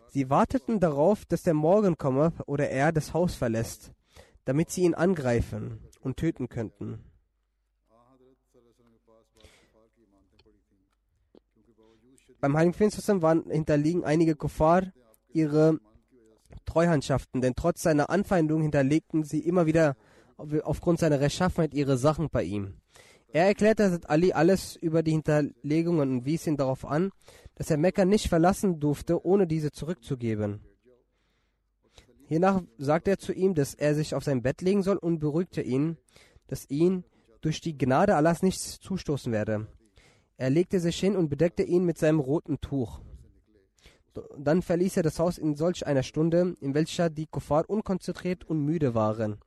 Sie 0.10 0.30
warteten 0.30 0.80
darauf, 0.80 1.26
dass 1.26 1.42
der 1.42 1.56
Morgen 1.56 1.98
komme 1.98 2.34
oder 2.46 2.70
er 2.70 2.92
das 2.92 3.16
Haus 3.16 3.34
verlässt, 3.34 3.92
damit 4.46 4.70
sie 4.70 4.84
ihn 4.84 4.94
angreifen 4.94 5.80
und 6.02 6.18
töten 6.18 6.50
könnten. 6.50 7.04
Beim 12.40 12.58
Heiligen 12.58 12.76
Prinz 12.76 12.96
zusammen 12.96 13.22
waren 13.22 13.50
hinterliegen 13.50 14.04
einige 14.04 14.36
Kuffar 14.36 14.92
ihre 15.30 15.80
Treuhandschaften, 16.66 17.42
denn 17.42 17.54
trotz 17.56 17.82
seiner 17.82 18.10
Anfeindung 18.10 18.62
hinterlegten 18.62 19.24
sie 19.24 19.40
immer 19.40 19.66
wieder 19.66 19.96
auf- 20.38 20.54
aufgrund 20.64 21.00
seiner 21.00 21.20
Rechtschaffenheit 21.20 21.74
ihre 21.74 21.98
Sachen 21.98 22.30
bei 22.30 22.44
ihm. 22.44 22.81
Er 23.34 23.46
erklärte 23.46 23.86
Hazrat 23.86 24.10
Ali 24.10 24.34
alles 24.34 24.76
über 24.76 25.04
die 25.04 25.12
Hinterlegungen 25.12 26.12
und 26.12 26.26
wies 26.26 26.48
ihn 26.48 26.58
darauf 26.58 26.86
an, 26.86 27.12
dass 27.56 27.72
er 27.72 27.78
Mekka 27.78 28.06
nicht 28.06 28.28
verlassen 28.28 28.80
durfte, 28.80 29.26
ohne 29.26 29.48
diese 29.48 29.72
zurückzugeben. 29.72 30.62
Hiernach 32.28 32.62
sagte 32.78 33.12
er 33.12 33.20
zu 33.20 33.34
ihm, 33.34 33.56
dass 33.56 33.74
er 33.74 33.96
sich 33.96 34.16
auf 34.16 34.24
sein 34.24 34.42
Bett 34.42 34.62
legen 34.62 34.84
soll 34.84 34.98
und 34.98 35.20
beruhigte 35.20 35.62
ihn, 35.62 35.98
dass 36.48 36.70
ihn 36.70 37.04
durch 37.42 37.62
die 37.62 37.78
Gnade 37.78 38.16
Allahs 38.16 38.44
nichts 38.44 38.80
zustoßen 38.80 39.32
werde. 39.32 39.68
Er 40.38 40.50
legte 40.50 40.80
sich 40.80 41.00
hin 41.00 41.16
und 41.16 41.30
bedeckte 41.30 41.64
ihn 41.64 41.86
mit 41.86 41.98
seinem 41.98 42.20
roten 42.20 42.60
Tuch. 42.62 43.02
Dann 44.38 44.62
verließ 44.62 44.98
er 44.98 45.04
das 45.04 45.20
Haus 45.20 45.38
in 45.38 45.56
solch 45.56 45.86
einer 45.86 46.04
Stunde, 46.04 46.56
in 46.60 46.74
welcher 46.74 47.10
die 47.10 47.28
Kuffar 47.28 47.70
unkonzentriert 47.70 48.44
und 48.44 48.64
müde 48.66 48.94
waren. 48.94 49.38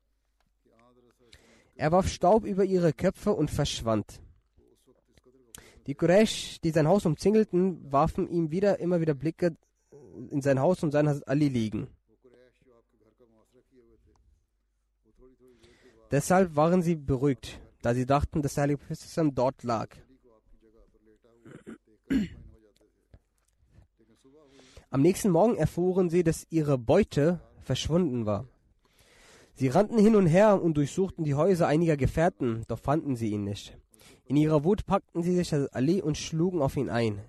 Er 1.76 1.92
warf 1.92 2.08
Staub 2.08 2.44
über 2.44 2.64
ihre 2.64 2.92
Köpfe 2.92 3.32
und 3.32 3.50
verschwand. 3.50 4.20
Die 5.86 5.94
Quraysh, 5.94 6.60
die 6.62 6.70
sein 6.70 6.88
Haus 6.88 7.04
umzingelten, 7.04 7.92
warfen 7.92 8.28
ihm 8.28 8.50
wieder 8.50 8.78
immer 8.80 9.00
wieder 9.00 9.14
Blicke 9.14 9.56
in 10.30 10.40
sein 10.40 10.60
Haus 10.60 10.82
und 10.82 10.92
sahen 10.92 11.22
Ali 11.26 11.48
liegen. 11.48 11.88
Deshalb 16.10 16.54
waren 16.54 16.80
sie 16.80 16.94
beruhigt, 16.94 17.60
da 17.82 17.92
sie 17.92 18.06
dachten, 18.06 18.40
dass 18.40 18.54
der 18.54 18.62
Heilige 18.62 18.78
Prophet 18.78 19.38
dort 19.38 19.62
lag. 19.64 19.88
Am 24.90 25.02
nächsten 25.02 25.30
Morgen 25.30 25.56
erfuhren 25.56 26.08
sie, 26.08 26.22
dass 26.22 26.46
ihre 26.50 26.78
Beute 26.78 27.40
verschwunden 27.62 28.26
war. 28.26 28.46
Sie 29.56 29.68
rannten 29.68 29.98
hin 29.98 30.16
und 30.16 30.26
her 30.26 30.60
und 30.60 30.76
durchsuchten 30.76 31.24
die 31.24 31.34
Häuser 31.34 31.68
einiger 31.68 31.96
Gefährten, 31.96 32.64
doch 32.66 32.78
fanden 32.78 33.14
sie 33.14 33.30
ihn 33.30 33.44
nicht. 33.44 33.78
In 34.26 34.36
ihrer 34.36 34.64
Wut 34.64 34.84
packten 34.84 35.22
sie 35.22 35.34
sich 35.34 35.52
Hazrat 35.52 35.74
Ali 35.74 36.02
und 36.02 36.18
schlugen 36.18 36.60
auf 36.60 36.76
ihn 36.76 36.90
ein. 36.90 37.20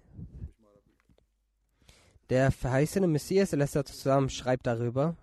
Der 2.29 2.51
verheißene 2.51 3.05
Messias 3.05 3.51
zusammen 3.51 4.29
schreibt 4.29 4.65
darüber, 4.65 5.15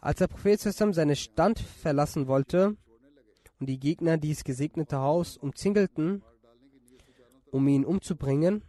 als 0.00 0.18
der 0.18 0.26
Prophet 0.26 0.60
zusammen 0.60 0.92
seine 0.92 1.14
Stand 1.14 1.60
verlassen 1.60 2.26
wollte 2.26 2.76
und 3.60 3.68
die 3.68 3.78
Gegner 3.78 4.16
dieses 4.16 4.42
gesegnete 4.42 4.98
Haus 4.98 5.36
umzingelten, 5.36 6.22
um 7.52 7.68
ihn 7.68 7.84
umzubringen, 7.84 8.62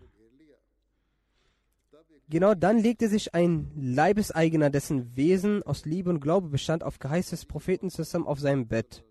Genau 2.32 2.54
dann 2.54 2.78
legte 2.78 3.10
sich 3.10 3.34
ein 3.34 3.72
Leibeseigener, 3.76 4.70
dessen 4.70 5.15
Wesen 5.15 5.63
aus 5.63 5.86
Liebe 5.86 6.12
und 6.12 6.20
Glaube 6.20 6.50
bestand, 6.50 6.84
auf 6.84 7.00
Geheiß 7.00 7.32
des 7.32 7.46
Propheten 7.46 7.89
zusammen 7.89 8.28
auf 8.28 8.39
seinem 8.39 8.68
Bett 8.68 9.04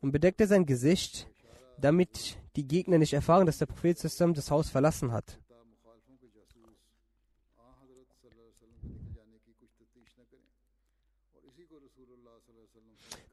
und 0.00 0.12
bedeckte 0.12 0.46
sein 0.46 0.64
Gesicht, 0.64 1.28
damit 1.78 2.38
die 2.56 2.66
Gegner 2.66 2.96
nicht 2.96 3.12
erfahren, 3.12 3.44
dass 3.44 3.58
der 3.58 3.66
Prophet 3.66 3.98
zusammen 3.98 4.32
das 4.32 4.50
Haus 4.50 4.70
verlassen 4.70 5.12
hat. 5.12 5.38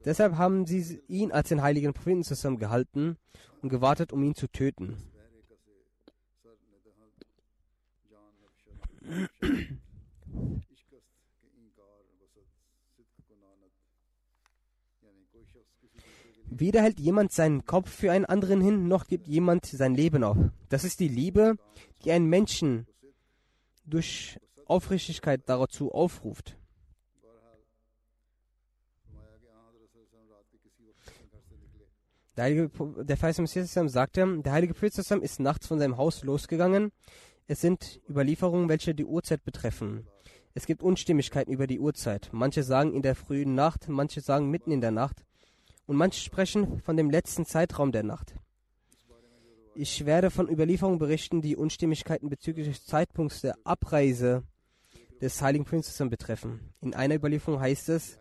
Deshalb 0.03 0.35
haben 0.35 0.65
sie 0.65 1.01
ihn 1.07 1.31
als 1.31 1.49
den 1.49 1.61
heiligen 1.61 1.93
Propheten 1.93 2.23
zusammen 2.23 2.57
gehalten 2.57 3.17
und 3.61 3.69
gewartet, 3.69 4.11
um 4.11 4.23
ihn 4.23 4.35
zu 4.35 4.47
töten. 4.47 5.10
Weder 16.53 16.81
hält 16.81 16.99
jemand 16.99 17.31
seinen 17.31 17.65
Kopf 17.65 17.89
für 17.89 18.11
einen 18.11 18.25
anderen 18.25 18.61
hin, 18.61 18.87
noch 18.87 19.07
gibt 19.07 19.27
jemand 19.27 19.65
sein 19.65 19.95
Leben 19.95 20.23
auf. 20.23 20.37
Das 20.69 20.83
ist 20.83 20.99
die 20.99 21.07
Liebe, 21.07 21.55
die 22.03 22.11
einen 22.11 22.27
Menschen 22.27 22.87
durch 23.85 24.37
Aufrichtigkeit 24.65 25.41
dazu 25.45 25.91
aufruft. 25.91 26.57
Der, 32.37 32.45
heilige, 32.45 32.69
der 33.03 33.17
sagte, 33.89 34.41
der 34.41 34.51
heilige 34.51 34.73
Prophet 34.73 34.97
ist 34.97 35.39
nachts 35.39 35.67
von 35.67 35.79
seinem 35.79 35.97
Haus 35.97 36.23
losgegangen. 36.23 36.91
Es 37.51 37.59
sind 37.59 37.99
Überlieferungen, 38.09 38.69
welche 38.69 38.95
die 38.95 39.03
Uhrzeit 39.03 39.43
betreffen. 39.43 40.07
Es 40.53 40.65
gibt 40.65 40.81
Unstimmigkeiten 40.81 41.51
über 41.51 41.67
die 41.67 41.81
Uhrzeit. 41.81 42.29
Manche 42.31 42.63
sagen 42.63 42.93
in 42.93 43.01
der 43.01 43.13
frühen 43.13 43.55
Nacht, 43.55 43.89
manche 43.89 44.21
sagen 44.21 44.49
mitten 44.49 44.71
in 44.71 44.79
der 44.79 44.91
Nacht 44.91 45.25
und 45.85 45.97
manche 45.97 46.21
sprechen 46.21 46.79
von 46.79 46.95
dem 46.95 47.09
letzten 47.09 47.45
Zeitraum 47.45 47.91
der 47.91 48.03
Nacht. 48.03 48.35
Ich 49.75 50.05
werde 50.05 50.31
von 50.31 50.47
Überlieferungen 50.47 50.97
berichten, 50.97 51.41
die 51.41 51.57
Unstimmigkeiten 51.57 52.29
bezüglich 52.29 52.69
des 52.69 52.85
Zeitpunkts 52.85 53.41
der 53.41 53.57
Abreise 53.65 54.43
des 55.19 55.41
heiligen 55.41 55.65
Prinzessin 55.65 56.09
betreffen. 56.09 56.73
In 56.79 56.93
einer 56.93 57.15
Überlieferung 57.15 57.59
heißt 57.59 57.89
es, 57.89 58.17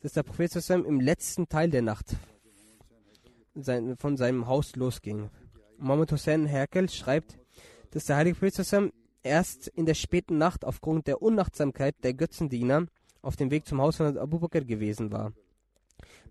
dass 0.00 0.14
der 0.14 0.24
Prophet 0.24 0.52
im 0.68 0.98
letzten 0.98 1.48
Teil 1.48 1.70
der 1.70 1.82
Nacht 1.82 2.16
von 3.98 4.16
seinem 4.16 4.48
Haus 4.48 4.74
losging. 4.74 5.30
Mohammed 5.78 6.10
Hussein 6.10 6.46
Herkel 6.46 6.88
schreibt, 6.88 7.38
dass 7.94 8.06
der 8.06 8.16
heilige 8.16 8.36
Prophet 8.36 8.92
erst 9.22 9.68
in 9.68 9.86
der 9.86 9.94
späten 9.94 10.36
Nacht 10.36 10.64
aufgrund 10.64 11.06
der 11.06 11.22
Unachtsamkeit 11.22 11.94
der 12.02 12.12
Götzendiener 12.12 12.86
auf 13.22 13.36
dem 13.36 13.52
Weg 13.52 13.66
zum 13.66 13.80
Haus 13.80 13.96
von 13.96 14.18
Abu 14.18 14.40
Bakr 14.40 14.62
gewesen 14.62 15.12
war. 15.12 15.32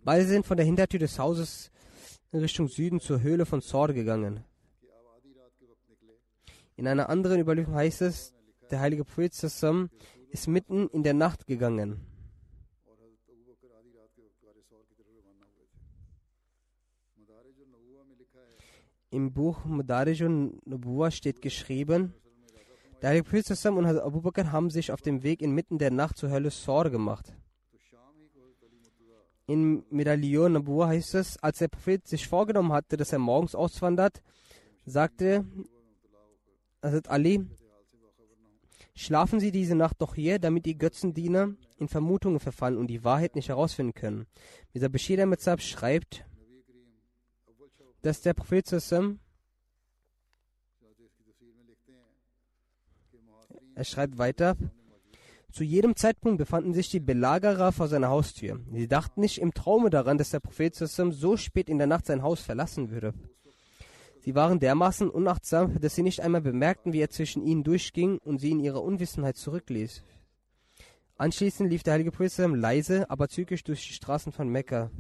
Beide 0.04 0.26
sind 0.28 0.46
von 0.46 0.58
der 0.58 0.66
Hintertür 0.66 1.00
des 1.00 1.18
Hauses 1.18 1.72
in 2.34 2.42
Richtung 2.42 2.68
Süden 2.68 3.00
zur 3.00 3.22
Höhle 3.22 3.46
von 3.46 3.62
Sor 3.62 3.94
gegangen. 3.94 4.44
In 6.76 6.86
einer 6.86 7.08
anderen 7.08 7.40
Überlieferung 7.40 7.78
heißt 7.78 8.02
es, 8.02 8.34
der 8.70 8.82
heilige 8.82 9.06
Prophet 9.06 9.34
ist 9.42 10.48
mitten 10.48 10.90
in 10.90 11.04
der 11.04 11.14
Nacht 11.14 11.48
gegangen. 11.48 12.02
Im 19.14 19.32
Buch 19.32 19.64
Mudarij 19.64 20.28
Nubuwa 20.66 21.12
steht 21.12 21.40
geschrieben, 21.40 22.16
der 23.00 23.12
heilige 23.12 23.30
Prophet 23.30 23.66
und 23.68 23.86
Abu 23.86 24.22
Bakr 24.22 24.52
haben 24.52 24.72
sich 24.72 24.92
auf 24.92 25.04
dem 25.04 25.22
Weg 25.22 25.44
inmitten 25.44 25.78
der 25.78 25.92
Nacht 25.92 26.18
zur 26.18 26.32
Hölle 26.32 26.50
Sor 26.50 26.90
gemacht. 26.90 27.32
In 29.46 29.84
Medaillon 29.92 30.54
Nabuwa 30.54 30.88
heißt 30.88 31.14
es, 31.14 31.38
als 31.44 31.60
der 31.60 31.68
Prophet 31.68 32.08
sich 32.08 32.28
vorgenommen 32.28 32.74
hatte, 32.74 32.98
dass 32.98 33.14
er 33.14 33.20
morgens 33.20 33.54
auswandert, 33.54 34.24
sagte 34.84 35.46
Hazrat 36.82 37.08
Ali, 37.12 37.46
schlafen 38.96 39.40
Sie 39.40 39.52
diese 39.52 39.76
Nacht 39.76 40.02
doch 40.02 40.16
hier, 40.16 40.40
damit 40.40 40.66
die 40.66 40.80
Götzendiener 40.80 41.54
in 41.78 41.88
Vermutungen 41.88 42.40
verfallen 42.40 42.80
und 42.80 42.88
die 42.88 43.04
Wahrheit 43.04 43.36
nicht 43.36 43.50
herausfinden 43.50 43.94
können. 43.94 44.26
Dieser 44.74 44.90
Bashir 44.90 45.24
Metzab 45.28 45.62
schreibt, 45.62 46.26
dass 48.04 48.22
der 48.22 48.34
Prophet 48.34 48.68
Sassam 48.68 49.20
er 53.76 53.86
schreibt 53.86 54.20
weiter, 54.20 54.56
zu 55.52 55.64
jedem 55.64 55.96
Zeitpunkt 55.96 56.38
befanden 56.38 56.74
sich 56.74 56.90
die 56.90 57.00
Belagerer 57.00 57.72
vor 57.72 57.88
seiner 57.88 58.10
Haustür. 58.10 58.60
Sie 58.72 58.88
dachten 58.88 59.22
nicht 59.22 59.40
im 59.40 59.54
Traume 59.54 59.90
daran, 59.90 60.18
dass 60.18 60.32
der 60.32 60.42
Prophet 60.42 60.76
Sassam 60.76 61.12
so 61.12 61.38
spät 61.38 61.70
in 61.70 61.78
der 61.78 61.88
Nacht 61.88 62.06
sein 62.06 62.22
Haus 62.22 62.42
verlassen 62.42 62.92
würde. 62.92 63.14
Sie 64.20 64.36
waren 64.36 64.60
dermaßen 64.60 65.10
unachtsam, 65.10 65.80
dass 65.80 65.96
sie 65.96 66.04
nicht 66.04 66.22
einmal 66.22 66.42
bemerkten, 66.42 66.94
wie 66.94 67.02
er 67.02 67.10
zwischen 67.10 67.44
ihnen 67.44 67.64
durchging 67.64 68.18
und 68.20 68.40
sie 68.40 68.52
in 68.52 68.60
ihrer 68.60 68.84
Unwissenheit 68.84 69.38
zurückließ. 69.38 70.04
Anschließend 71.18 71.70
lief 71.70 71.84
der 71.84 71.94
heilige 71.94 72.12
Prophet 72.12 72.38
leise, 72.54 73.10
aber 73.10 73.30
zügig 73.30 73.64
durch 73.64 73.88
die 73.88 73.94
Straßen 73.94 74.32
von 74.32 74.50
Mekka. 74.50 74.92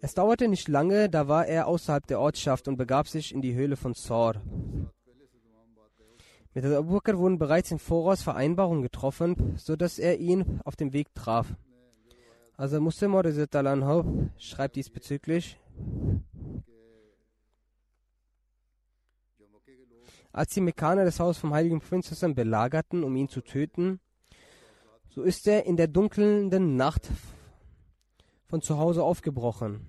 Es 0.00 0.14
dauerte 0.14 0.46
nicht 0.46 0.68
lange, 0.68 1.10
da 1.10 1.26
war 1.26 1.46
er 1.46 1.66
außerhalb 1.66 2.06
der 2.06 2.20
Ortschaft 2.20 2.68
und 2.68 2.76
begab 2.76 3.08
sich 3.08 3.34
in 3.34 3.42
die 3.42 3.54
Höhle 3.54 3.76
von 3.76 3.94
Sor. 3.94 4.34
Mit 6.54 6.64
Abu 6.64 6.94
Bakr 6.94 7.18
wurden 7.18 7.38
bereits 7.38 7.72
im 7.72 7.80
Voraus 7.80 8.22
Vereinbarungen 8.22 8.82
getroffen, 8.82 9.54
sodass 9.56 9.98
er 9.98 10.18
ihn 10.18 10.60
auf 10.64 10.76
dem 10.76 10.92
Weg 10.92 11.12
traf. 11.14 11.52
Also 12.56 12.80
Muslim 12.80 13.12
schreibt 14.38 14.76
diesbezüglich, 14.76 15.60
als 20.32 20.54
die 20.54 20.60
Mekkaner 20.60 21.04
das 21.04 21.18
Haus 21.18 21.38
vom 21.38 21.52
heiligen 21.52 21.80
Prinzessin 21.80 22.34
belagerten, 22.36 23.02
um 23.02 23.16
ihn 23.16 23.28
zu 23.28 23.40
töten, 23.40 24.00
so 25.08 25.22
ist 25.22 25.48
er 25.48 25.66
in 25.66 25.76
der 25.76 25.88
dunkelnden 25.88 26.76
Nacht 26.76 27.10
von 28.48 28.62
zu 28.62 28.78
Hause 28.78 29.02
aufgebrochen. 29.02 29.86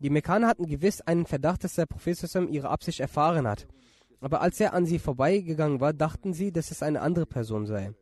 Die 0.00 0.10
Mekkaner 0.10 0.46
hatten 0.46 0.66
gewiss 0.66 1.00
einen 1.00 1.26
Verdacht, 1.26 1.64
dass 1.64 1.74
der 1.74 1.86
Prophet 1.86 2.18
ihre 2.50 2.70
Absicht 2.70 3.00
erfahren 3.00 3.46
hat. 3.46 3.66
Aber 4.20 4.40
als 4.40 4.58
er 4.60 4.72
an 4.72 4.86
sie 4.86 4.98
vorbeigegangen 4.98 5.80
war, 5.80 5.92
dachten 5.92 6.32
sie, 6.32 6.52
dass 6.52 6.70
es 6.70 6.82
eine 6.82 7.00
andere 7.00 7.26
Person 7.26 7.66
sei. 7.66 7.92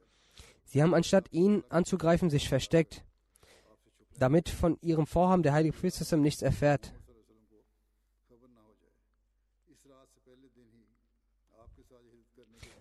Sie 0.65 0.83
haben 0.83 0.95
anstatt 0.95 1.33
ihn 1.33 1.63
anzugreifen 1.69 2.31
sich 2.31 2.49
versteckt, 2.49 3.05
damit 4.19 4.49
von 4.49 4.79
ihrem 4.81 5.07
Vorhaben 5.07 5.43
der 5.43 5.53
heilige 5.53 5.75
Prophet 5.75 6.17
nichts 6.19 6.43
erfährt. 6.43 6.93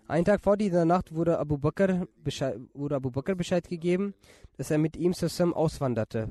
Einen 0.08 0.26
Tag 0.26 0.42
vor 0.42 0.56
dieser 0.56 0.86
Nacht 0.86 1.16
wurde 1.16 1.40
Abu 1.40 1.58
Bakr 1.58 2.08
Bescheid, 2.24 2.60
wurde 2.76 2.96
Abu 2.96 3.10
Bakr 3.10 3.34
Bescheid 3.34 3.68
gegeben, 3.68 4.14
dass 4.56 4.70
er 4.70 4.78
mit 4.78 4.96
ihm 4.98 5.14
zusammen 5.16 5.54
auswanderte. 5.54 6.30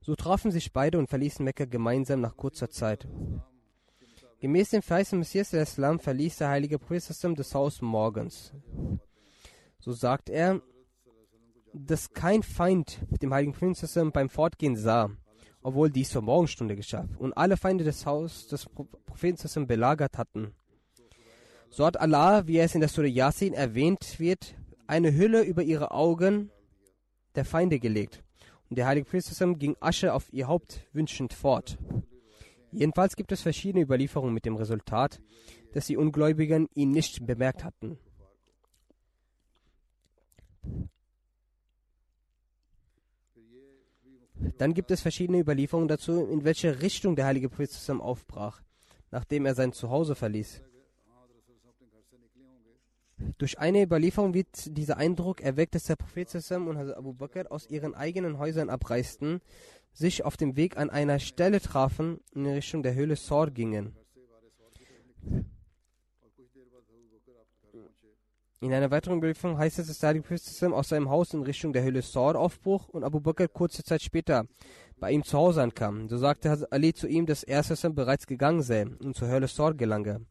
So 0.00 0.14
trafen 0.14 0.52
sich 0.52 0.72
beide 0.72 0.98
und 0.98 1.08
verließen 1.08 1.44
Mekka 1.44 1.64
gemeinsam 1.64 2.20
nach 2.20 2.36
kurzer 2.36 2.70
Zeit. 2.70 3.08
Gemäß 4.38 4.70
dem 4.70 4.80
Vers 4.80 5.10
Messias 5.12 5.50
des 5.50 5.70
Islam 5.70 5.98
verließ 5.98 6.38
der 6.38 6.50
heilige 6.50 6.78
Prophet 6.78 7.04
das 7.36 7.54
Haus 7.54 7.82
morgens. 7.82 8.52
So 9.80 9.92
sagt 9.92 10.30
er, 10.30 10.62
dass 11.72 12.12
kein 12.12 12.44
Feind 12.44 13.00
dem 13.22 13.34
heiligen 13.34 13.52
Prophet 13.52 14.12
beim 14.12 14.30
Fortgehen 14.30 14.76
sah, 14.76 15.10
obwohl 15.62 15.90
dies 15.90 16.10
zur 16.10 16.22
Morgenstunde 16.22 16.76
geschah, 16.76 17.08
und 17.18 17.36
alle 17.36 17.56
Feinde 17.56 17.82
des 17.82 18.06
Hauses 18.06 18.46
des 18.46 18.66
Propheten 19.04 19.66
belagert 19.66 20.16
hatten. 20.16 20.54
So 21.72 21.86
hat 21.86 22.00
Allah, 22.00 22.48
wie 22.48 22.58
es 22.58 22.74
in 22.74 22.80
der 22.80 22.88
Surah 22.88 23.06
Yasin 23.06 23.54
erwähnt 23.54 24.18
wird, 24.18 24.56
eine 24.88 25.14
Hülle 25.14 25.42
über 25.42 25.62
ihre 25.62 25.92
Augen 25.92 26.50
der 27.36 27.44
Feinde 27.44 27.78
gelegt. 27.78 28.24
Und 28.68 28.76
der 28.76 28.86
heilige 28.86 29.08
Prophet 29.08 29.58
ging 29.58 29.76
Asche 29.78 30.12
auf 30.12 30.32
ihr 30.32 30.48
Haupt 30.48 30.84
wünschend 30.92 31.32
fort. 31.32 31.78
Jedenfalls 32.72 33.14
gibt 33.14 33.30
es 33.30 33.42
verschiedene 33.42 33.84
Überlieferungen 33.84 34.34
mit 34.34 34.46
dem 34.46 34.56
Resultat, 34.56 35.20
dass 35.72 35.86
die 35.86 35.96
Ungläubigen 35.96 36.68
ihn 36.74 36.90
nicht 36.90 37.24
bemerkt 37.24 37.62
hatten. 37.62 37.98
Dann 44.58 44.74
gibt 44.74 44.90
es 44.90 45.00
verschiedene 45.02 45.38
Überlieferungen 45.38 45.88
dazu, 45.88 46.26
in 46.26 46.42
welche 46.44 46.82
Richtung 46.82 47.14
der 47.14 47.26
heilige 47.26 47.48
Prophet 47.48 47.90
aufbrach, 48.00 48.60
nachdem 49.12 49.46
er 49.46 49.54
sein 49.54 49.72
Zuhause 49.72 50.16
verließ. 50.16 50.62
Durch 53.38 53.58
eine 53.58 53.82
Überlieferung 53.82 54.34
wird 54.34 54.76
dieser 54.76 54.96
Eindruck 54.96 55.40
erweckt, 55.40 55.74
dass 55.74 55.84
der 55.84 55.96
Prophet 55.96 56.34
und 56.50 56.76
Abu 56.76 57.12
Bakr 57.12 57.50
aus 57.50 57.68
ihren 57.68 57.94
eigenen 57.94 58.38
Häusern 58.38 58.70
abreisten, 58.70 59.40
sich 59.92 60.24
auf 60.24 60.36
dem 60.36 60.56
Weg 60.56 60.76
an 60.76 60.90
einer 60.90 61.18
Stelle 61.18 61.60
trafen 61.60 62.20
und 62.34 62.46
in 62.46 62.52
Richtung 62.52 62.82
der 62.82 62.94
Höhle 62.94 63.16
Sor 63.16 63.50
gingen. 63.50 63.96
In 68.62 68.74
einer 68.74 68.90
weiteren 68.90 69.18
Überlieferung 69.18 69.56
heißt 69.56 69.78
es, 69.78 69.86
dass 69.86 69.98
der 70.00 70.14
Prophet 70.20 70.72
aus 70.72 70.90
seinem 70.90 71.08
Haus 71.08 71.32
in 71.32 71.42
Richtung 71.42 71.72
der 71.72 71.82
Höhle 71.82 72.02
Sor 72.02 72.36
aufbruch 72.36 72.88
und 72.88 73.04
Abu 73.04 73.20
Bakr 73.20 73.48
kurze 73.48 73.82
Zeit 73.82 74.02
später 74.02 74.46
bei 74.98 75.12
ihm 75.12 75.24
zu 75.24 75.38
Hause 75.38 75.62
ankam. 75.62 76.10
So 76.10 76.18
sagte 76.18 76.66
Ali 76.70 76.92
zu 76.92 77.08
ihm, 77.08 77.24
dass 77.24 77.42
er 77.42 77.62
bereits 77.90 78.26
gegangen 78.26 78.62
sei 78.62 78.86
und 78.86 79.16
zur 79.16 79.28
Höhle 79.28 79.48
Sor 79.48 79.74
gelange 79.74 80.26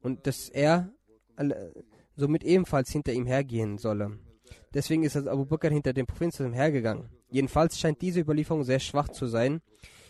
und 0.00 0.28
dass 0.28 0.48
er 0.48 0.92
somit 2.16 2.42
ebenfalls 2.42 2.90
hinter 2.90 3.12
ihm 3.12 3.26
hergehen 3.26 3.78
solle. 3.78 4.18
Deswegen 4.74 5.04
ist 5.04 5.16
Abu 5.16 5.44
Bakr 5.44 5.70
hinter 5.70 5.92
dem 5.92 6.06
Propheten 6.06 6.52
hergegangen. 6.52 7.08
Jedenfalls 7.30 7.78
scheint 7.78 8.02
diese 8.02 8.20
Überlieferung 8.20 8.64
sehr 8.64 8.80
schwach 8.80 9.08
zu 9.08 9.26
sein. 9.26 9.60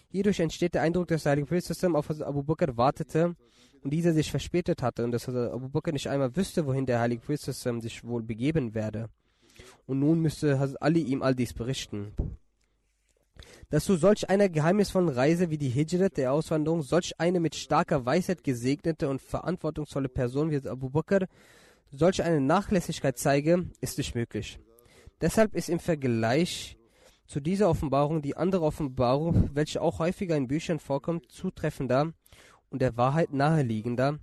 Hierdurch 0.09 0.41
entsteht 0.41 0.75
der 0.75 0.83
Eindruck, 0.83 1.09
dass 1.09 1.25
der 1.25 1.31
heilige 1.31 1.47
Prophet 1.47 1.85
auf 1.95 2.11
Abu 2.21 2.43
Bakr 2.43 2.77
wartete 2.77 3.35
und 3.83 3.91
dieser 3.91 4.13
sich 4.13 4.31
verspätet 4.31 4.83
hatte 4.83 5.05
und 5.05 5.13
dass 5.13 5.29
Abu 5.29 5.69
Bakr 5.69 5.93
nicht 5.93 6.09
einmal 6.09 6.35
wüsste, 6.37 6.67
wohin 6.67 6.87
der 6.87 7.01
heilige 7.01 7.23
Prophet 7.23 7.83
sich 7.83 8.05
wohl 8.05 8.23
begeben 8.23 8.75
werde. 8.75 9.09
Und 9.87 10.01
nun 10.01 10.21
müsste 10.21 10.77
Ali 10.81 11.03
ihm 11.03 11.23
all 11.23 11.35
dies 11.35 11.53
berichten. 11.53 12.13
Dass 13.71 13.85
zu 13.85 13.97
solch 13.97 14.29
einer 14.31 14.49
geheimnisvollen 14.49 15.09
Reise 15.09 15.51
wie 15.51 15.59
die 15.59 15.69
Hijrat 15.69 16.17
der 16.17 16.33
Auswanderung 16.33 16.83
solch 16.83 17.19
eine 17.19 17.41
mit 17.41 17.55
starker 17.55 18.07
Weisheit 18.07 18.45
gesegnete 18.45 19.09
und 19.09 19.21
verantwortungsvolle 19.21 20.09
Person 20.09 20.51
wie 20.51 20.69
Abu 20.69 20.91
Bakr 20.91 21.27
solch 21.93 22.23
eine 22.23 22.41
Nachlässigkeit 22.41 23.19
zeige, 23.19 23.71
ist 23.81 23.99
nicht 23.99 24.15
möglich. 24.15 24.59
Deshalb 25.21 25.55
ist 25.55 25.69
im 25.69 25.79
Vergleich 25.79 26.77
zu 27.27 27.41
dieser 27.41 27.69
Offenbarung 27.69 28.23
die 28.23 28.37
andere 28.37 28.63
Offenbarung, 28.63 29.51
welche 29.55 29.83
auch 29.83 29.99
häufiger 29.99 30.37
in 30.37 30.49
Büchern 30.49 30.79
vorkommt, 30.79 31.31
zutreffender 31.31 32.13
und 32.71 32.83
der 32.83 32.97
Wahrheit 32.97 33.33
naheliegender, 33.33 34.19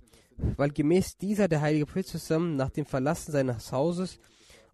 weil 0.56 0.70
gemäß 0.70 1.16
dieser 1.16 1.48
der 1.48 1.60
heilige 1.60 1.86
Prophet 1.86 2.06
zusammen 2.06 2.56
nach 2.56 2.70
dem 2.70 2.86
Verlassen 2.86 3.32
seines 3.32 3.72
Hauses 3.72 4.18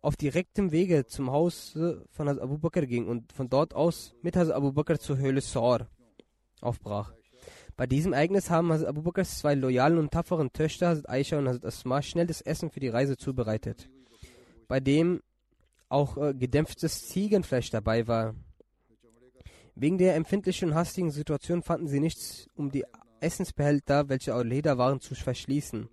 auf 0.01 0.16
direktem 0.16 0.72
Wege 0.72 1.07
zum 1.07 1.30
Haus 1.30 1.72
von 1.72 2.28
Hazrat 2.28 2.43
Abu 2.43 2.59
Bakr 2.59 2.86
ging 2.86 3.07
und 3.07 3.32
von 3.32 3.49
dort 3.49 3.74
aus 3.74 4.14
mit 4.22 4.36
Hazrat 4.36 4.57
Abu 4.57 4.72
Bakr 4.72 4.99
zur 4.99 5.18
Höhle 5.18 5.41
Saur 5.41 5.88
aufbrach. 6.61 7.12
Bei 7.80 7.86
diesem 7.86 8.12
Ereignis 8.12 8.50
haben 8.50 8.70
Hazrat 8.70 8.88
Abu 8.88 9.00
Bakrs 9.00 9.38
zwei 9.38 9.54
loyalen 9.54 9.96
und 9.96 10.10
tapferen 10.10 10.52
Töchter, 10.52 10.88
Hazrat 10.90 11.08
Aisha 11.08 11.38
und 11.38 11.48
Hazrat 11.48 11.64
Asma, 11.64 12.02
schnell 12.02 12.26
das 12.26 12.42
Essen 12.42 12.70
für 12.70 12.78
die 12.78 12.90
Reise 12.90 13.16
zubereitet, 13.16 13.88
bei 14.68 14.80
dem 14.80 15.22
auch 15.88 16.18
äh, 16.18 16.34
gedämpftes 16.34 17.08
Ziegenfleisch 17.08 17.70
dabei 17.70 18.06
war. 18.06 18.34
Wegen 19.74 19.96
der 19.96 20.14
empfindlichen 20.16 20.68
und 20.68 20.74
hastigen 20.74 21.10
Situation 21.10 21.62
fanden 21.62 21.88
sie 21.88 22.00
nichts, 22.00 22.48
um 22.54 22.70
die 22.70 22.84
Essensbehälter, 23.20 24.10
welche 24.10 24.34
aus 24.34 24.44
Leder 24.44 24.76
waren, 24.76 25.00
zu 25.00 25.14
verschließen. 25.14 25.88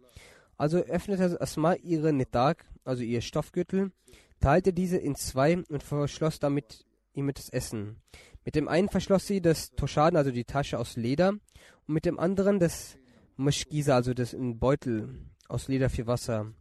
Also 0.57 0.79
öffnete 0.79 1.39
Asma 1.39 1.75
ihre 1.75 2.11
Netak, 2.11 2.65
also 2.83 3.01
ihr 3.01 3.21
Stoffgürtel, 3.21 3.93
teilte 4.41 4.73
diese 4.73 4.97
in 4.97 5.15
zwei 5.15 5.63
und 5.69 5.83
verschloss 5.83 6.39
damit 6.39 6.85
ihm 7.17 7.31
das 7.33 7.49
Essen. 7.49 7.97
Mit 8.45 8.55
dem 8.55 8.67
einen 8.67 8.89
verschloss 8.89 9.27
sie 9.27 9.41
das 9.41 9.71
Toschaden, 9.71 10.17
also 10.17 10.31
die 10.31 10.45
Tasche 10.45 10.79
aus 10.79 10.95
Leder, 10.95 11.29
und 11.29 11.93
mit 11.93 12.05
dem 12.05 12.19
anderen 12.19 12.59
das 12.59 12.97
Mashkisa, 13.35 13.95
also 13.95 14.13
das 14.13 14.35
Beutel 14.39 15.09
aus 15.49 15.67
Leder 15.67 15.89
für 15.89 16.07
Wasser. 16.07 16.53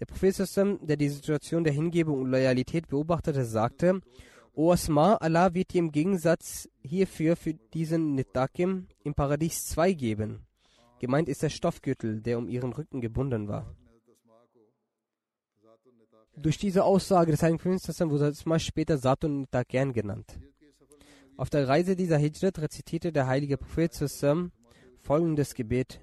Der 0.00 0.06
Prophet, 0.06 0.38
der 0.82 0.96
die 0.96 1.08
Situation 1.08 1.62
der 1.62 1.72
Hingebung 1.72 2.20
und 2.22 2.30
Loyalität 2.30 2.88
beobachtete, 2.88 3.44
sagte, 3.44 4.00
O 4.54 4.72
Asma, 4.72 5.14
Allah 5.14 5.54
wird 5.54 5.72
dir 5.72 5.78
im 5.78 5.92
Gegensatz 5.92 6.68
hierfür 6.82 7.36
für 7.36 7.54
diesen 7.54 8.14
Nitakim 8.14 8.88
im 9.04 9.14
Paradies 9.14 9.66
zwei 9.66 9.92
geben. 9.92 10.46
Gemeint 10.98 11.28
ist 11.28 11.42
der 11.42 11.50
Stoffgürtel, 11.50 12.20
der 12.20 12.38
um 12.38 12.48
ihren 12.48 12.72
Rücken 12.72 13.00
gebunden 13.00 13.46
war. 13.46 13.74
Durch 16.36 16.58
diese 16.58 16.84
Aussage 16.84 17.32
des 17.32 17.42
Heiligen 17.42 17.58
Propheten 17.58 18.10
wurde 18.10 18.26
Asma 18.26 18.58
später 18.58 18.98
Satun 18.98 19.40
Nitakian 19.40 19.92
genannt. 19.92 20.38
Auf 21.36 21.50
der 21.50 21.68
Reise 21.68 21.96
dieser 21.96 22.18
Hijrat 22.18 22.58
rezitierte 22.58 23.12
der 23.12 23.26
heilige 23.26 23.56
Prophet 23.56 23.92
zusammen 23.92 24.52
folgendes 25.00 25.54
Gebet. 25.54 26.00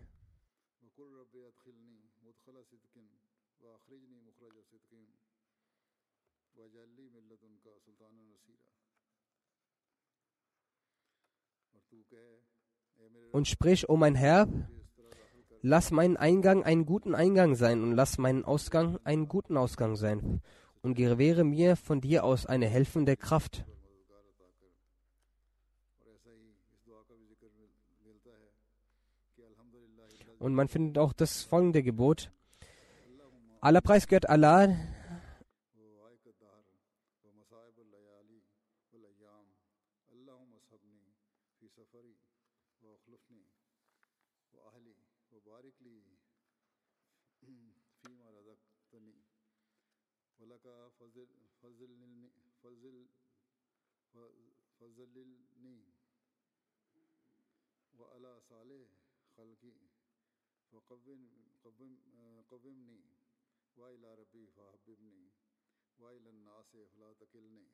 Und 13.32 13.48
sprich, 13.48 13.88
O 13.88 13.94
oh 13.94 13.98
mein 13.98 14.16
Herr, 14.16 14.48
lass 15.68 15.92
meinen 15.92 16.16
Eingang 16.16 16.64
einen 16.64 16.86
guten 16.86 17.14
Eingang 17.14 17.56
sein 17.56 17.84
und 17.84 17.92
lass 17.92 18.18
meinen 18.18 18.46
Ausgang 18.46 19.00
einen 19.04 19.28
guten 19.28 19.58
Ausgang 19.58 19.98
sein 19.98 20.42
und 20.82 20.96
gewähre 20.96 21.44
mir 21.44 21.76
von 21.76 22.00
dir 22.00 22.24
aus 22.24 22.46
eine 22.46 22.68
helfende 22.68 23.18
Kraft. 23.18 23.66
Und 30.40 30.54
man 30.54 30.68
findet 30.68 30.98
auch 31.00 31.14
das 31.14 31.44
folgende 31.44 31.84
Gebot. 31.84 32.32
Aller 33.60 33.82
Preis 33.82 34.08
gehört 34.08 34.30
Allah, 34.30 34.78
کا 50.68 50.88
فضل 50.98 51.28
فضل 51.62 51.92
فضل 52.62 52.96
فضل 54.80 55.18
النی 55.18 55.78
و 57.94 58.04
علا 58.06 58.40
صالح 58.40 58.88
خلقی 59.38 59.72
فقبن 60.72 61.28
قبم 61.64 61.96
قبم 62.50 62.82
نی 62.82 63.02
و 63.78 63.82
الا 63.84 64.14
ربی 64.16 64.46
فحبب 64.48 65.02
نی 65.02 65.32
و 66.00 66.06
الناس 66.06 66.76
فلا 66.88 67.14
تکلنی 67.16 67.66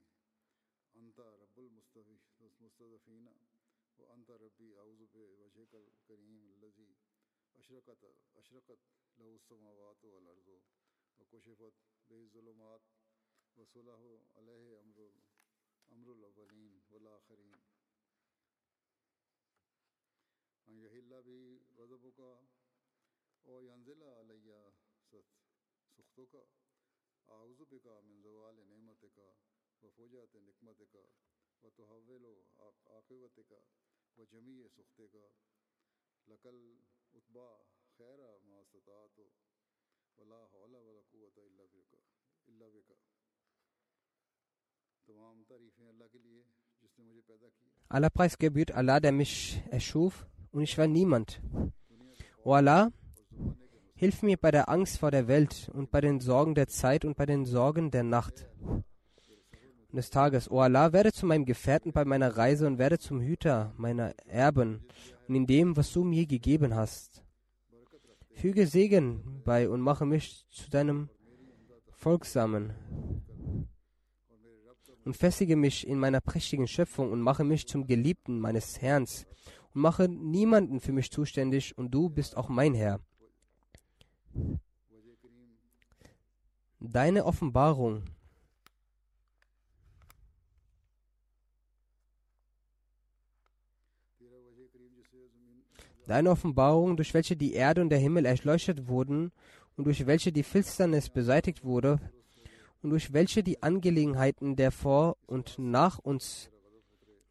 انت 0.95 1.19
رب 1.19 1.59
المستفین 1.59 3.27
و 3.99 4.05
انت 4.07 4.31
ربی 4.31 4.73
اعظب 4.75 5.15
وجہ 5.15 5.65
کل 5.71 5.89
کریم 6.07 6.51
الزی 6.53 6.93
اشرکت 7.55 8.05
اشرکت 8.35 8.87
لہ 9.17 9.31
السماوات 9.31 10.05
والارض 10.05 10.47
و 11.19 11.23
کشفت 11.31 11.92
به 12.13 12.19
الظلمات 12.19 12.81
وصلاه 13.57 14.19
عليه 14.35 14.81
امر 14.81 15.11
امر 15.91 16.11
الاولين 16.11 16.81
والاخرين 16.91 17.61
ان 20.67 20.77
يهلا 20.79 21.19
بي 21.19 21.61
غضبك 21.77 22.19
او 23.45 23.61
ينزل 23.61 24.03
علي 24.03 24.73
ست 25.11 25.25
سخطك 25.97 26.47
اعوذ 27.29 27.65
بك 27.65 27.87
من 27.87 28.21
زوال 28.21 28.67
نعمتك 28.69 29.35
وفوجات 29.81 30.35
نقمتك 30.35 30.95
وتحول 31.63 32.25
عاقبتك 32.87 33.63
وجميع 34.17 34.67
سخطك 34.67 35.15
لقل 36.27 36.77
اتبا 37.15 37.65
خیر 37.97 38.37
ماستطاعت 38.37 39.19
و 39.19 39.52
Allah, 47.89 48.99
der 48.99 49.11
mich 49.11 49.61
erschuf, 49.69 50.25
und 50.51 50.63
ich 50.63 50.77
war 50.77 50.87
niemand. 50.87 51.41
O 52.43 52.53
Allah, 52.53 52.91
Hilf 54.03 54.21
mir 54.21 54.35
bei 54.35 54.51
der 54.51 54.67
Angst 54.67 54.97
vor 54.97 55.11
der 55.11 55.29
Welt 55.29 55.71
und 55.73 55.89
bei 55.89 56.01
den 56.01 56.19
Sorgen 56.19 56.55
der 56.55 56.67
Zeit 56.67 57.05
und 57.05 57.15
bei 57.15 57.25
den 57.25 57.45
Sorgen 57.45 57.89
der 57.89 58.03
Nacht 58.03 58.49
und 58.59 58.83
des 59.93 60.09
Tages. 60.09 60.51
O 60.51 60.59
Allah, 60.59 60.91
werde 60.91 61.13
zu 61.13 61.25
meinem 61.25 61.45
Gefährten 61.45 61.93
bei 61.93 62.03
meiner 62.03 62.35
Reise 62.35 62.67
und 62.67 62.79
werde 62.79 62.99
zum 62.99 63.21
Hüter 63.21 63.71
meiner 63.77 64.13
Erben 64.27 64.85
und 65.29 65.35
in 65.35 65.45
dem, 65.45 65.77
was 65.77 65.93
du 65.93 66.03
mir 66.03 66.25
gegeben 66.25 66.75
hast. 66.75 67.23
Füge 68.33 68.67
Segen 68.67 69.41
bei 69.45 69.69
und 69.69 69.81
mache 69.81 70.05
mich 70.05 70.45
zu 70.49 70.69
deinem 70.69 71.09
Folgsamen 71.91 72.73
und 75.05 75.15
festige 75.15 75.55
mich 75.55 75.87
in 75.87 75.99
meiner 75.99 76.21
prächtigen 76.21 76.67
Schöpfung 76.67 77.11
und 77.11 77.21
mache 77.21 77.43
mich 77.43 77.67
zum 77.67 77.87
Geliebten 77.87 78.39
meines 78.39 78.81
Herrn 78.81 79.03
und 79.73 79.81
mache 79.81 80.07
niemanden 80.09 80.79
für 80.79 80.91
mich 80.91 81.11
zuständig 81.11 81.77
und 81.77 81.91
du 81.91 82.09
bist 82.09 82.35
auch 82.35 82.49
mein 82.49 82.73
Herr. 82.73 82.99
Deine 86.79 87.25
Offenbarung 87.25 88.03
Deine 96.07 96.31
Offenbarung, 96.31 96.97
durch 96.97 97.13
welche 97.13 97.35
die 97.35 97.53
Erde 97.53 97.81
und 97.81 97.89
der 97.89 97.99
Himmel 97.99 98.25
erleuchtet 98.25 98.87
wurden 98.87 99.31
und 99.77 99.85
durch 99.85 100.05
welche 100.05 100.31
die 100.31 100.43
Finsternis 100.43 101.09
beseitigt 101.09 101.63
wurde 101.63 101.99
und 102.81 102.89
durch 102.89 103.13
welche 103.13 103.43
die 103.43 103.63
Angelegenheiten 103.63 104.55
der 104.55 104.71
vor 104.71 105.17
und 105.25 105.57
nach 105.57 105.99
uns 105.99 106.49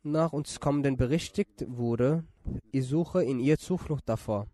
nach 0.05 0.33
uns 0.33 0.59
kommenden 0.59 0.97
berichtigt 0.97 1.65
wurde, 1.69 2.25
ich 2.73 2.87
suche 2.87 3.23
in 3.23 3.39
ihr 3.39 3.57
Zuflucht 3.57 4.09
davor 4.09 4.49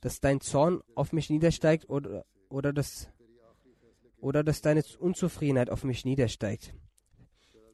dass 0.00 0.20
dein 0.20 0.40
Zorn 0.40 0.82
auf 0.94 1.12
mich 1.12 1.30
niedersteigt 1.30 1.88
oder, 1.88 2.24
oder, 2.48 2.72
dass, 2.72 3.08
oder 4.18 4.42
dass 4.42 4.62
deine 4.62 4.82
Unzufriedenheit 4.98 5.70
auf 5.70 5.84
mich 5.84 6.04
niedersteigt. 6.04 6.74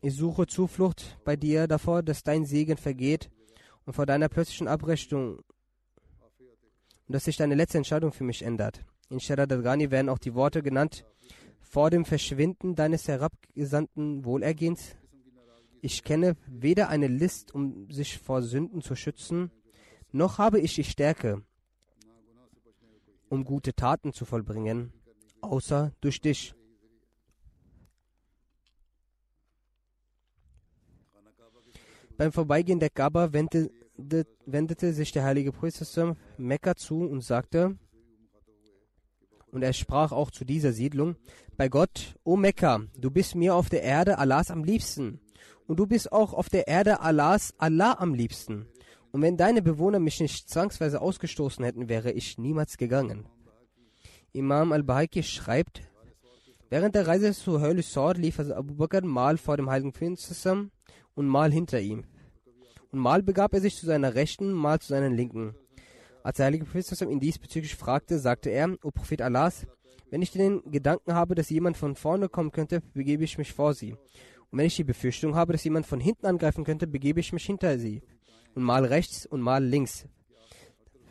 Ich 0.03 0.15
suche 0.15 0.47
Zuflucht 0.47 1.19
bei 1.25 1.37
dir 1.37 1.67
davor, 1.67 2.03
dass 2.03 2.23
dein 2.23 2.45
Segen 2.45 2.77
vergeht 2.77 3.31
und 3.87 3.95
vor 3.95 4.05
deiner 4.05 4.29
plötzlichen 4.29 4.69
Abrechnung 4.69 5.39
und 7.07 7.13
dass 7.15 7.25
sich 7.25 7.37
deine 7.37 7.55
letzte 7.55 7.79
Entscheidung 7.79 8.13
für 8.13 8.25
mich 8.25 8.43
ändert. 8.43 8.85
In 9.09 9.21
Sharad 9.21 9.53
al-Ghani 9.53 9.91
werden 9.91 10.09
auch 10.09 10.19
die 10.19 10.35
Worte 10.35 10.63
genannt, 10.63 11.07
vor 11.61 11.91
dem 11.91 12.05
Verschwinden 12.05 12.75
deines 12.75 13.07
herabgesandten 13.07 14.25
Wohlergehens. 14.25 14.97
Ich 15.81 16.03
kenne 16.03 16.37
weder 16.49 16.89
eine 16.89 17.07
List, 17.07 17.55
um 17.55 17.89
sich 17.91 18.19
vor 18.19 18.43
Sünden 18.43 18.83
zu 18.83 18.97
schützen, 18.97 19.53
noch 20.11 20.39
habe 20.39 20.59
ich 20.61 20.75
die 20.75 20.85
Stärke, 20.85 21.43
um 23.29 23.45
gute 23.45 23.75
Taten 23.75 24.13
zu 24.13 24.25
vollbringen, 24.25 24.93
außer 25.43 25.93
durch 26.01 26.21
dich. 26.21 26.56
Beim 32.17 32.33
Vorbeigehen 32.33 32.81
der 32.81 32.91
Kaaba 32.91 33.33
wendete, 33.33 33.71
wendete 34.47 34.93
sich 34.93 35.13
der 35.13 35.25
heilige 35.25 35.53
Prophet 35.53 36.17
Mekka 36.39 36.75
zu 36.75 37.01
und 37.01 37.23
sagte, 37.23 37.77
und 39.53 39.63
er 39.63 39.73
sprach 39.73 40.13
auch 40.13 40.31
zu 40.31 40.45
dieser 40.45 40.73
Siedlung, 40.73 41.17
bei 41.57 41.69
Gott, 41.69 42.17
O 42.25 42.37
Mekka, 42.37 42.83
du 42.99 43.11
bist 43.11 43.35
mir 43.35 43.55
auf 43.55 43.71
der 43.71 43.83
Erde 43.83 44.19
Allahs 44.19 44.51
am 44.51 44.65
liebsten. 44.65 45.21
Und 45.67 45.79
du 45.79 45.87
bist 45.87 46.13
auch 46.13 46.33
auf 46.33 46.49
der 46.49 46.69
Erde 46.69 47.01
Allahs 47.01 47.55
Allah 47.59 47.97
am 47.99 48.15
liebsten. 48.15 48.67
Und 49.13 49.23
wenn 49.23 49.37
deine 49.37 49.63
Bewohner 49.63 49.99
mich 49.99 50.21
nicht 50.21 50.51
zwangsweise 50.51 51.01
ausgestoßen 51.01 51.65
hätten, 51.65 51.89
wäre 51.89 52.13
ich 52.13 52.39
niemals 52.39 52.77
gegangen. 52.77 53.27
Imam 54.33 54.73
al-Bahaki 54.73 55.23
schreibt, 55.23 55.81
während 56.69 56.95
der 56.95 57.07
Reise 57.07 57.33
zu 57.33 57.61
Hölle 57.61 57.83
Sord 57.83 58.19
lief 58.19 58.39
Abu 58.39 58.75
Bakr 58.75 59.05
mal 59.05 59.39
vor 59.39 59.57
dem 59.57 59.71
heiligen 59.71 59.93
Prinzessin 59.93 60.71
und 61.15 61.27
mal 61.27 61.53
hinter 61.53 61.81
ihm. 61.81 62.05
Und 62.93 63.01
mal 63.01 63.23
begab 63.23 63.55
er 63.55 63.61
sich 63.61 63.77
zu 63.77 63.87
seiner 63.87 64.15
Rechten, 64.15 64.53
mal 64.53 64.79
zu 64.81 64.89
seiner 64.89 65.11
Linken. 65.11 65.55
Als 66.23 66.39
der 66.39 66.47
heilige 66.47 66.65
Prophet 66.65 67.01
ihn 67.03 67.21
diesbezüglich 67.21 67.77
fragte, 67.77 68.19
sagte 68.19 68.51
er, 68.51 68.77
O 68.83 68.91
Prophet 68.91 69.23
Allahs, 69.23 69.67
wenn 70.11 70.23
ich 70.23 70.31
den 70.31 70.63
Gedanken 70.71 71.15
habe, 71.15 71.35
dass 71.35 71.51
jemand 71.51 71.77
von 71.77 71.97
vorne 71.97 72.29
kommen 72.29 72.53
könnte, 72.53 72.81
begebe 72.95 73.25
ich 73.25 73.39
mich 73.39 73.53
vor 73.53 73.75
sie. 73.75 73.93
Und 74.51 74.59
wenn 74.59 74.67
ich 74.67 74.77
die 74.77 74.85
Befürchtung 74.85 75.35
habe, 75.35 75.53
dass 75.53 75.65
jemand 75.65 75.87
von 75.87 76.01
hinten 76.01 76.27
angreifen 76.27 76.65
könnte, 76.65 76.87
begebe 76.87 77.21
ich 77.21 77.33
mich 77.33 77.45
hinter 77.45 77.79
sie. 77.79 78.03
Und 78.55 78.63
mal 78.63 78.85
rechts 78.85 79.27
und 79.27 79.41
mal 79.41 79.65
links. 79.65 80.07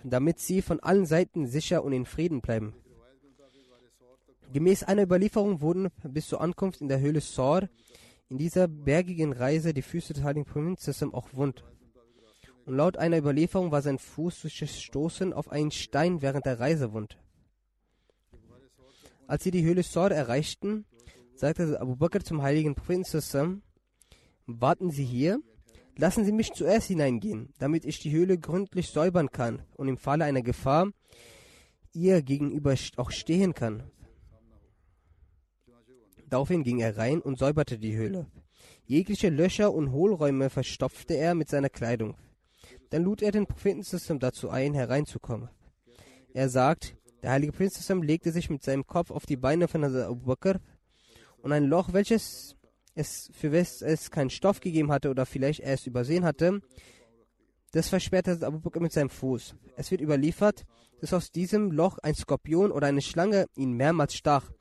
Damit 0.03 0.39
sie 0.39 0.61
von 0.61 0.79
allen 0.79 1.05
Seiten 1.05 1.45
sicher 1.47 1.83
und 1.83 1.93
in 1.93 2.05
Frieden 2.05 2.41
bleiben. 2.41 2.73
Gemäß 4.53 4.83
einer 4.83 5.03
Überlieferung 5.03 5.61
wurden 5.61 5.89
bis 6.03 6.27
zur 6.27 6.41
Ankunft 6.41 6.79
in 6.81 6.87
der 6.87 6.99
Höhle 6.99 7.21
Sor 7.21 7.67
in 8.29 8.37
dieser 8.37 8.67
bergigen 8.67 9.33
Reise 9.33 9.73
die 9.73 9.81
Füße 9.81 10.13
des 10.13 10.23
heiligen 10.23 10.45
Prinzessin 10.45 11.13
auch 11.13 11.33
wund 11.33 11.63
und 12.65 12.75
laut 12.75 12.97
einer 12.97 13.17
Überlieferung 13.17 13.71
war 13.71 13.81
sein 13.81 13.99
Fuß 13.99 14.41
durch 14.41 14.59
das 14.59 14.81
Stoßen 14.81 15.33
auf 15.33 15.51
einen 15.51 15.71
Stein 15.71 16.21
während 16.21 16.45
der 16.45 16.59
Reise 16.59 16.93
wund. 16.93 17.17
Als 19.27 19.43
sie 19.43 19.51
die 19.51 19.63
Höhle 19.63 19.83
Sor 19.83 20.11
erreichten, 20.11 20.85
sagte 21.35 21.79
Abu 21.79 21.95
Bakr 21.95 22.23
zum 22.23 22.41
heiligen 22.41 22.75
Propheten 22.75 23.61
warten 24.47 24.91
Sie 24.91 25.05
hier, 25.05 25.39
lassen 25.97 26.25
Sie 26.25 26.31
mich 26.31 26.53
zuerst 26.53 26.87
hineingehen, 26.87 27.53
damit 27.57 27.85
ich 27.85 27.99
die 27.99 28.11
Höhle 28.11 28.37
gründlich 28.37 28.89
säubern 28.89 29.31
kann 29.31 29.63
und 29.75 29.87
im 29.87 29.97
Falle 29.97 30.25
einer 30.25 30.43
Gefahr 30.43 30.91
ihr 31.93 32.21
gegenüber 32.21 32.75
auch 32.97 33.11
stehen 33.11 33.53
kann. 33.53 33.83
Daraufhin 36.35 36.63
ging 36.63 36.79
er 36.79 36.97
rein 36.97 37.21
und 37.21 37.39
säuberte 37.39 37.77
die 37.77 37.95
Höhle. 37.95 38.25
Jegliche 38.87 39.29
Löcher 39.29 39.73
und 39.73 39.93
Hohlräume 39.93 40.49
verstopfte 40.49 41.13
er 41.13 41.33
mit 41.33 41.47
seiner 41.47 41.69
Kleidung. 41.69 42.17
Dann 42.89 43.03
lud 43.03 43.21
er 43.21 43.31
den 43.31 43.47
Propheten 43.47 44.19
dazu 44.19 44.49
ein, 44.49 44.73
hereinzukommen. 44.73 45.47
Er 46.33 46.49
sagt, 46.49 46.97
der 47.23 47.31
heilige 47.31 47.53
Prinz 47.53 47.87
legte 48.01 48.33
sich 48.33 48.49
mit 48.49 48.63
seinem 48.63 48.85
Kopf 48.85 49.11
auf 49.11 49.25
die 49.25 49.37
Beine 49.37 49.69
von 49.69 49.85
Abu 49.85 50.25
Bakr 50.25 50.59
und 51.37 51.53
ein 51.53 51.63
Loch, 51.63 51.93
welches 51.93 52.57
es 52.95 53.29
für 53.31 53.53
welches 53.53 53.81
es 53.81 54.11
keinen 54.11 54.29
Stoff 54.29 54.59
gegeben 54.59 54.91
hatte 54.91 55.09
oder 55.09 55.25
vielleicht 55.25 55.61
er 55.61 55.75
es 55.75 55.87
übersehen 55.87 56.25
hatte, 56.25 56.59
das 57.71 57.87
versperrte 57.87 58.45
Abu 58.45 58.59
Bakr 58.59 58.81
mit 58.81 58.91
seinem 58.91 59.09
Fuß. 59.09 59.55
Es 59.77 59.89
wird 59.89 60.01
überliefert, 60.01 60.65
dass 60.99 61.13
aus 61.13 61.31
diesem 61.31 61.71
Loch 61.71 61.97
ein 61.99 62.13
Skorpion 62.13 62.73
oder 62.73 62.87
eine 62.87 63.01
Schlange 63.01 63.45
ihn 63.55 63.71
mehrmals 63.71 64.15
stach. 64.15 64.51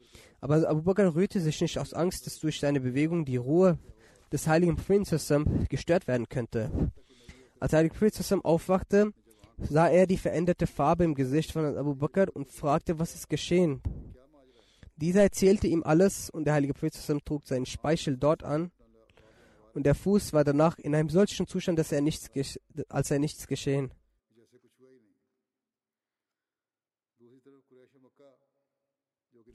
Aber 0.45 0.69
Abu 0.69 0.83
Bakr 0.83 1.15
rührte 1.15 1.41
sich 1.41 1.59
nicht 1.63 1.79
aus 1.79 1.95
Angst, 1.95 2.27
dass 2.27 2.39
durch 2.39 2.61
seine 2.61 2.79
Bewegung 2.79 3.25
die 3.25 3.39
Ruhe 3.39 3.79
des 4.31 4.47
heiligen 4.47 4.77
Propheten 4.77 5.67
gestört 5.71 6.07
werden 6.07 6.29
könnte. 6.29 6.93
Als 7.61 7.73
Heilige 7.73 7.95
Prophet 7.95 8.45
aufwachte, 8.45 9.15
sah 9.57 9.89
er 9.89 10.07
die 10.07 10.19
veränderte 10.19 10.67
Farbe 10.67 11.05
im 11.05 11.15
Gesicht 11.15 11.51
von 11.51 11.65
Abu 11.79 11.95
Bakr 11.95 12.27
und 12.35 12.51
fragte, 12.51 12.99
was 12.99 13.15
ist 13.15 13.31
geschehen. 13.31 13.81
Dieser 14.97 15.23
erzählte 15.23 15.67
ihm 15.67 15.83
alles 15.83 16.29
und 16.29 16.45
der 16.45 16.53
Heilige 16.53 16.75
Prophet 16.75 17.25
trug 17.25 17.47
seinen 17.47 17.65
Speichel 17.65 18.19
dort 18.19 18.45
an 18.45 18.71
und 19.73 19.87
der 19.87 19.95
Fuß 19.95 20.35
war 20.35 20.45
danach 20.45 20.79
in 20.79 20.95
einem 20.95 21.09
solchen 21.09 21.47
Zustand, 21.47 21.79
dass 21.79 21.91
er 21.91 22.03
nichts, 22.03 22.29
als 22.91 23.11
er 23.11 23.19
nichts 23.19 23.47
geschehen. 23.47 23.93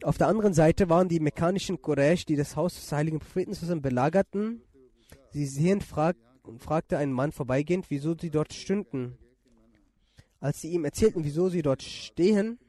Auf 0.03 0.17
der 0.17 0.27
anderen 0.27 0.53
Seite 0.53 0.89
waren 0.89 1.09
die 1.09 1.19
mekkanischen 1.19 1.81
Quraysh, 1.81 2.25
die 2.25 2.37
das 2.37 2.55
Haus 2.55 2.75
des 2.75 2.91
heiligen 2.91 3.19
Propheten 3.19 3.81
belagerten. 3.81 4.61
Sie 5.31 5.45
sehen, 5.45 5.83
und 6.43 6.63
fragte 6.63 6.97
einen 6.97 7.11
Mann 7.11 7.31
vorbeigehend, 7.31 7.89
wieso 7.89 8.15
sie 8.17 8.31
dort 8.31 8.53
stünden. 8.53 9.17
Als 10.39 10.61
sie 10.61 10.71
ihm 10.71 10.85
erzählten, 10.85 11.23
wieso 11.23 11.49
sie 11.49 11.61
dort 11.61 11.83
stehen, 11.83 12.59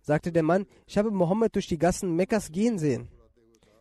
sagte 0.00 0.30
der 0.30 0.44
Mann, 0.44 0.66
ich 0.86 0.96
habe 0.98 1.10
Mohammed 1.10 1.56
durch 1.56 1.66
die 1.66 1.78
Gassen 1.78 2.14
Mekkas 2.14 2.52
gehen 2.52 2.78
sehen. 2.78 3.08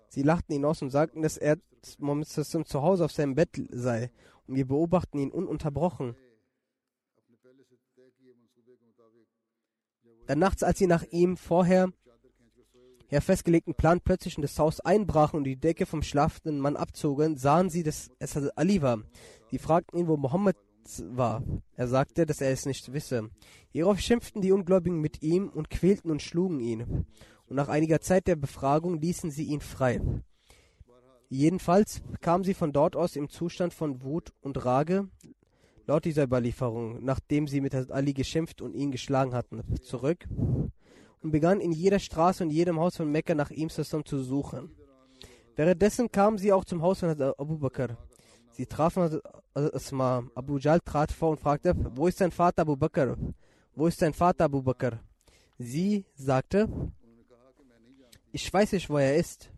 Sie 0.09 0.23
lachten 0.23 0.53
ihn 0.53 0.65
aus 0.65 0.81
und 0.81 0.89
sagten, 0.89 1.21
dass 1.21 1.37
er 1.37 1.57
Mohammed 1.99 2.27
zu 2.27 2.81
Hause 2.81 3.05
auf 3.05 3.11
seinem 3.11 3.35
Bett 3.35 3.49
sei, 3.69 4.09
und 4.47 4.55
wir 4.55 4.67
beobachten 4.67 5.19
ihn 5.19 5.31
ununterbrochen. 5.31 6.15
Dann 10.27 10.39
nachts, 10.39 10.63
als 10.63 10.79
sie 10.79 10.87
nach 10.87 11.03
ihm 11.11 11.37
vorher 11.37 11.89
her 13.07 13.21
festgelegten 13.21 13.75
Plan 13.75 14.01
plötzlich 14.01 14.35
in 14.35 14.41
das 14.41 14.57
Haus 14.57 14.79
einbrachen 14.79 15.37
und 15.37 15.43
die 15.43 15.59
Decke 15.59 15.85
vom 15.85 16.01
schlafenden 16.01 16.59
Mann 16.59 16.75
abzogen, 16.75 17.37
sahen 17.37 17.69
sie, 17.69 17.83
dass 17.83 18.09
es 18.19 18.35
Ali 18.57 18.81
war. 18.81 19.03
Sie 19.51 19.59
fragten 19.59 19.99
ihn, 19.99 20.07
wo 20.07 20.17
Mohammed 20.17 20.57
war. 21.09 21.43
Er 21.75 21.87
sagte, 21.87 22.25
dass 22.25 22.41
er 22.41 22.51
es 22.51 22.65
nicht 22.65 22.93
wisse. 22.93 23.29
Hierauf 23.69 23.99
schimpften 23.99 24.41
die 24.41 24.51
Ungläubigen 24.51 24.99
mit 25.01 25.21
ihm 25.21 25.49
und 25.49 25.69
quälten 25.69 26.11
und 26.11 26.21
schlugen 26.21 26.59
ihn. 26.59 27.05
Und 27.47 27.55
nach 27.55 27.69
einiger 27.69 28.01
Zeit 28.01 28.27
der 28.27 28.35
Befragung 28.35 28.99
ließen 28.99 29.31
sie 29.31 29.45
ihn 29.45 29.61
frei. 29.61 30.01
Jedenfalls 31.29 32.01
kamen 32.21 32.43
sie 32.43 32.53
von 32.53 32.71
dort 32.71 32.95
aus 32.95 33.15
im 33.15 33.29
Zustand 33.29 33.73
von 33.73 34.03
Wut 34.03 34.31
und 34.41 34.63
Rage, 34.63 35.09
laut 35.87 36.05
dieser 36.05 36.23
Überlieferung, 36.23 37.03
nachdem 37.03 37.47
sie 37.47 37.61
mit 37.61 37.75
Ali 37.91 38.13
geschimpft 38.13 38.61
und 38.61 38.73
ihn 38.73 38.91
geschlagen 38.91 39.33
hatten, 39.33 39.63
zurück 39.81 40.25
und 41.21 41.31
begann 41.31 41.59
in 41.59 41.71
jeder 41.71 41.99
Straße 41.99 42.43
und 42.43 42.51
jedem 42.51 42.79
Haus 42.79 42.97
von 42.97 43.11
Mekka 43.11 43.35
nach 43.35 43.51
ihm 43.51 43.69
zu 43.69 43.83
suchen. 44.23 44.71
Währenddessen 45.55 46.11
kamen 46.11 46.37
sie 46.37 46.51
auch 46.51 46.65
zum 46.65 46.81
Haus 46.81 46.99
von 46.99 47.09
Abu 47.09 47.57
Bakr. 47.57 47.97
Sie 48.51 48.65
trafen 48.65 49.19
Asma. 49.53 50.23
Abu 50.35 50.57
Jal 50.57 50.79
trat 50.81 51.11
vor 51.11 51.31
und 51.31 51.39
fragte, 51.39 51.73
wo 51.95 52.07
ist 52.07 52.21
dein 52.21 52.31
Vater 52.31 52.61
Abu 52.61 52.75
Bakr? 52.75 53.17
Wo 53.73 53.87
ist 53.87 54.01
dein 54.01 54.13
Vater 54.13 54.45
Abu 54.45 54.61
Bakr? 54.61 54.99
Sie 55.57 56.05
sagte, 56.13 56.67
ich 58.31 58.51
weiß 58.53 58.73
nicht, 58.73 58.89
wo 58.89 58.97
er 58.97 59.15
ist. 59.15 59.49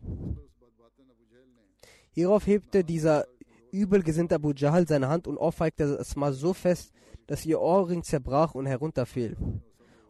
Hierauf 2.12 2.48
hebte 2.48 2.84
dieser 2.84 3.26
übelgesinnte 3.78 4.36
Abu 4.36 4.52
Jahl 4.54 4.88
seine 4.88 5.10
Hand 5.10 5.28
und 5.28 5.38
ohrfeigte 5.38 6.00
Asma 6.00 6.32
so 6.32 6.54
fest, 6.54 6.92
dass 7.28 7.46
ihr 7.46 7.60
Ohrring 7.60 8.04
zerbrach 8.04 8.56
und 8.56 8.66
herunterfiel 8.66 9.36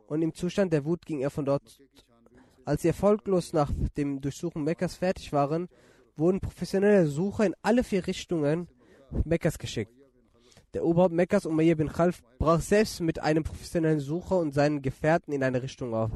und 0.07 0.21
im 0.21 0.33
Zustand 0.33 0.73
der 0.73 0.85
Wut 0.85 1.05
ging 1.05 1.19
er 1.19 1.29
von 1.29 1.45
dort. 1.45 1.81
Als 2.65 2.81
sie 2.81 2.89
erfolglos 2.89 3.53
nach 3.53 3.71
dem 3.97 4.19
Durchsuchen 4.19 4.63
Mekkas 4.63 4.95
fertig 4.95 5.31
waren, 5.31 5.67
wurden 6.15 6.39
professionelle 6.39 7.07
Sucher 7.07 7.45
in 7.45 7.55
alle 7.61 7.83
vier 7.83 8.07
Richtungen 8.07 8.67
Mekkas 9.23 9.57
geschickt. 9.57 9.93
Der 10.73 10.83
Oberhaupt 10.83 11.13
Mekkas, 11.13 11.45
Umayyah 11.45 11.75
bin 11.75 11.87
Khalf, 11.87 12.23
brach 12.39 12.59
selbst 12.59 12.99
mit 12.99 13.19
einem 13.19 13.43
professionellen 13.43 13.99
Sucher 13.99 14.37
und 14.37 14.53
seinen 14.53 14.81
Gefährten 14.81 15.33
in 15.33 15.43
eine 15.43 15.61
Richtung 15.61 15.93
auf. 15.93 16.11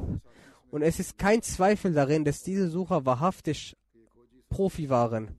Und 0.70 0.82
es 0.82 0.98
ist 0.98 1.16
kein 1.18 1.42
Zweifel 1.42 1.92
darin, 1.92 2.24
dass 2.24 2.42
diese 2.42 2.68
Sucher 2.68 3.06
wahrhaftig 3.06 3.76
Profi 4.50 4.90
waren. 4.90 5.36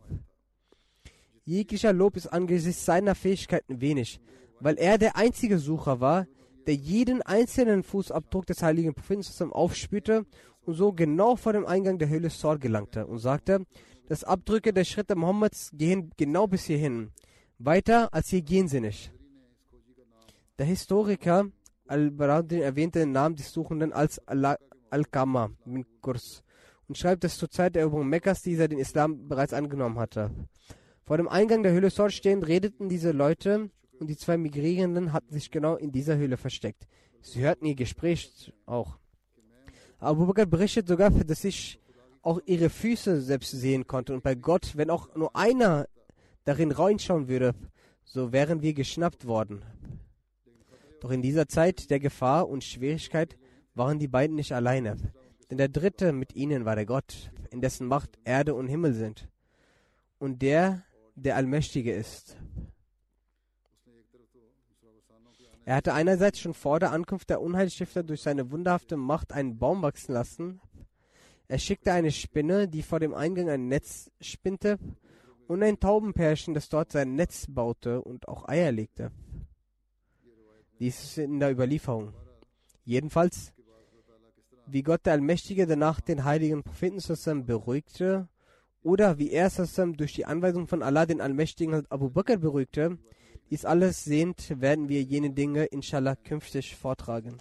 Jeglicher 1.46 1.92
Lob 1.92 2.16
ist 2.16 2.28
angesichts 2.28 2.86
seiner 2.86 3.16
Fähigkeiten 3.16 3.82
wenig, 3.82 4.22
weil 4.60 4.78
er 4.78 4.98
der 4.98 5.18
einzige 5.18 5.60
Sucher 5.60 6.00
war, 6.00 6.26
der 6.68 6.76
jeden 6.76 7.22
einzelnen 7.22 7.84
Fußabdruck 7.84 8.46
des 8.46 8.64
heiligen 8.64 8.94
Propheten 8.94 9.52
aufspürte 9.52 10.26
und 10.62 10.76
so 10.76 10.94
genau 10.94 11.36
vor 11.36 11.52
dem 11.52 11.66
Eingang 11.66 12.00
der 12.00 12.08
Höhle 12.08 12.30
Sor 12.30 12.58
gelangte 12.58 13.06
und 13.06 13.20
sagte, 13.20 13.66
dass 14.08 14.24
Abdrücke 14.24 14.72
der 14.72 14.86
Schritte 14.86 15.16
Mohammeds 15.16 15.72
gehen 15.74 16.12
genau 16.16 16.48
bis 16.48 16.66
hierhin. 16.66 17.12
Weiter 17.60 18.14
als 18.14 18.30
hier 18.30 18.42
gehen 18.42 18.70
sie 18.70 18.80
nicht. 18.80 19.12
Der 20.58 20.66
Historiker 20.66 21.46
Al-Baradin 21.88 22.62
erwähnte 22.62 23.00
den 23.00 23.12
Namen 23.12 23.36
des 23.36 23.52
Suchenden 23.52 23.92
als 23.92 24.22
Al-Kama 24.28 25.52
bin 25.66 25.86
Kurs 26.00 26.44
und 26.88 26.98
schreibt, 26.98 27.24
dass 27.24 27.38
zur 27.38 27.50
Zeit 27.50 27.76
der 27.76 27.82
Eroberung 27.82 28.08
Mekkas 28.08 28.42
dieser 28.42 28.68
den 28.68 28.80
Islam 28.80 29.28
bereits 29.28 29.54
angenommen 29.54 30.00
hatte. 30.00 30.32
Vor 31.06 31.18
dem 31.18 31.28
Eingang 31.28 31.64
der 31.64 31.74
Höhle 31.74 31.90
Sor 31.90 32.10
stehend 32.10 32.48
redeten 32.48 32.88
diese 32.88 33.12
Leute 33.12 33.70
und 34.00 34.08
die 34.08 34.18
zwei 34.18 34.38
Migrierenden 34.38 35.12
hatten 35.12 35.34
sich 35.34 35.52
genau 35.52 35.76
in 35.76 35.92
dieser 35.92 36.18
Höhle 36.18 36.38
versteckt. 36.38 36.88
Sie 37.22 37.42
hörten 37.42 37.66
ihr 37.66 37.76
Gespräch 37.76 38.54
auch. 38.66 38.98
Abu 40.00 40.26
Bakr 40.26 40.46
berichtet 40.46 40.88
sogar, 40.88 41.10
dass 41.10 41.44
ich 41.44 41.80
auch 42.22 42.40
ihre 42.46 42.70
Füße 42.70 43.22
selbst 43.22 43.52
sehen 43.52 43.86
konnte. 43.86 44.14
Und 44.14 44.24
bei 44.24 44.36
Gott, 44.36 44.76
wenn 44.76 44.90
auch 44.90 45.14
nur 45.16 45.36
einer 45.36 45.88
darin 46.46 46.72
reinschauen 46.72 47.28
würde, 47.28 47.54
so 48.04 48.32
wären 48.32 48.62
wir 48.62 48.74
geschnappt 48.74 49.26
worden. 49.26 49.64
Doch 51.02 51.12
in 51.12 51.22
dieser 51.22 51.48
Zeit 51.48 51.90
der 51.90 52.00
Gefahr 52.00 52.48
und 52.48 52.64
Schwierigkeit 52.64 53.38
waren 53.76 54.00
die 54.00 54.08
beiden 54.08 54.36
nicht 54.36 54.54
alleine. 54.54 54.96
Denn 55.50 55.58
der 55.58 55.68
Dritte 55.68 56.14
mit 56.14 56.34
ihnen 56.34 56.64
war 56.66 56.76
der 56.76 56.86
Gott, 56.86 57.32
in 57.52 57.62
dessen 57.62 57.88
Macht 57.88 58.18
Erde 58.24 58.56
und 58.56 58.68
Himmel 58.68 58.94
sind. 58.94 59.28
Und 60.18 60.42
der, 60.42 60.84
der 61.16 61.36
Allmächtige 61.36 61.94
ist. 61.94 62.38
Er 65.66 65.78
hatte 65.78 65.94
einerseits 65.94 66.40
schon 66.40 66.54
vor 66.54 66.80
der 66.80 66.92
Ankunft 66.92 67.30
der 67.30 67.42
Unheilstifter 67.42 68.04
durch 68.04 68.22
seine 68.22 68.52
wunderhafte 68.52 68.98
Macht 68.98 69.32
einen 69.32 69.58
Baum 69.58 69.82
wachsen 69.82 70.14
lassen. 70.14 70.62
Er 71.48 71.58
schickte 71.58 71.94
eine 71.94 72.12
Spinne, 72.12 72.68
die 72.68 72.82
vor 72.82 73.00
dem 73.00 73.14
Eingang 73.14 73.50
ein 73.50 73.68
Netz 73.68 74.12
spinnte, 74.20 74.78
und 75.48 75.62
ein 75.62 75.80
Taubenpärchen, 75.80 76.54
das 76.54 76.70
dort 76.70 76.92
sein 76.92 77.16
Netz 77.16 77.46
baute 77.48 78.02
und 78.02 78.28
auch 78.28 78.48
Eier 78.48 78.72
legte. 78.72 79.12
Dies 80.80 81.04
ist 81.04 81.18
in 81.18 81.40
der 81.40 81.52
Überlieferung. 81.52 82.14
Jedenfalls, 82.84 83.54
wie 84.66 84.84
Gott 84.84 85.06
der 85.06 85.14
Allmächtige 85.14 85.68
danach 85.68 86.02
den 86.02 86.24
heiligen 86.24 86.64
Propheten 86.64 87.00
zusammen 87.00 87.46
beruhigte, 87.46 88.28
oder 88.83 89.19
wie 89.19 89.31
er 89.31 89.51
zusammen 89.51 89.97
durch 89.97 90.15
die 90.15 90.25
Anweisung 90.27 90.67
von 90.67 90.83
Allah 90.83 91.07
den 91.07 91.21
Allmächtigen 91.21 91.85
Abu 91.91 92.11
Bakr 92.11 92.39
beruhigte, 92.39 92.99
dies 93.51 93.65
alles 93.65 94.05
sehend 94.05 94.61
werden 94.61 94.89
wir 94.89 95.03
jene 95.03 95.31
Dinge 95.31 95.65
inshallah 95.65 96.17
künftig 96.17 96.77
vortragen. 96.77 97.39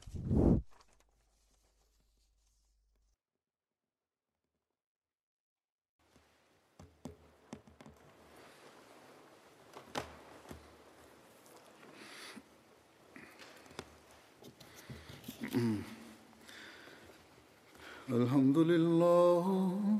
الحمد 18.09 18.57
لله 18.57 19.99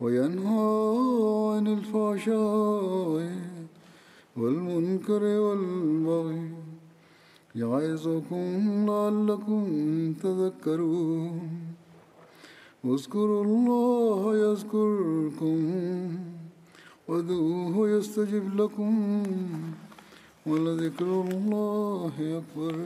وينهى 0.00 0.68
عن 1.52 1.66
الفحشاء 1.66 3.32
والمنكر 4.36 5.22
والبغي 5.22 6.50
يعظكم 7.54 8.48
لعلكم 8.86 9.62
تذكرون. 10.22 11.40
اذكروا 12.84 13.44
الله 13.44 14.36
يذكركم 14.36 15.58
وادعوه 17.08 17.90
يستجب 17.90 18.60
لكم 18.60 19.22
ولذكر 20.46 21.10
الله 21.32 22.14
أكبر. 22.40 22.76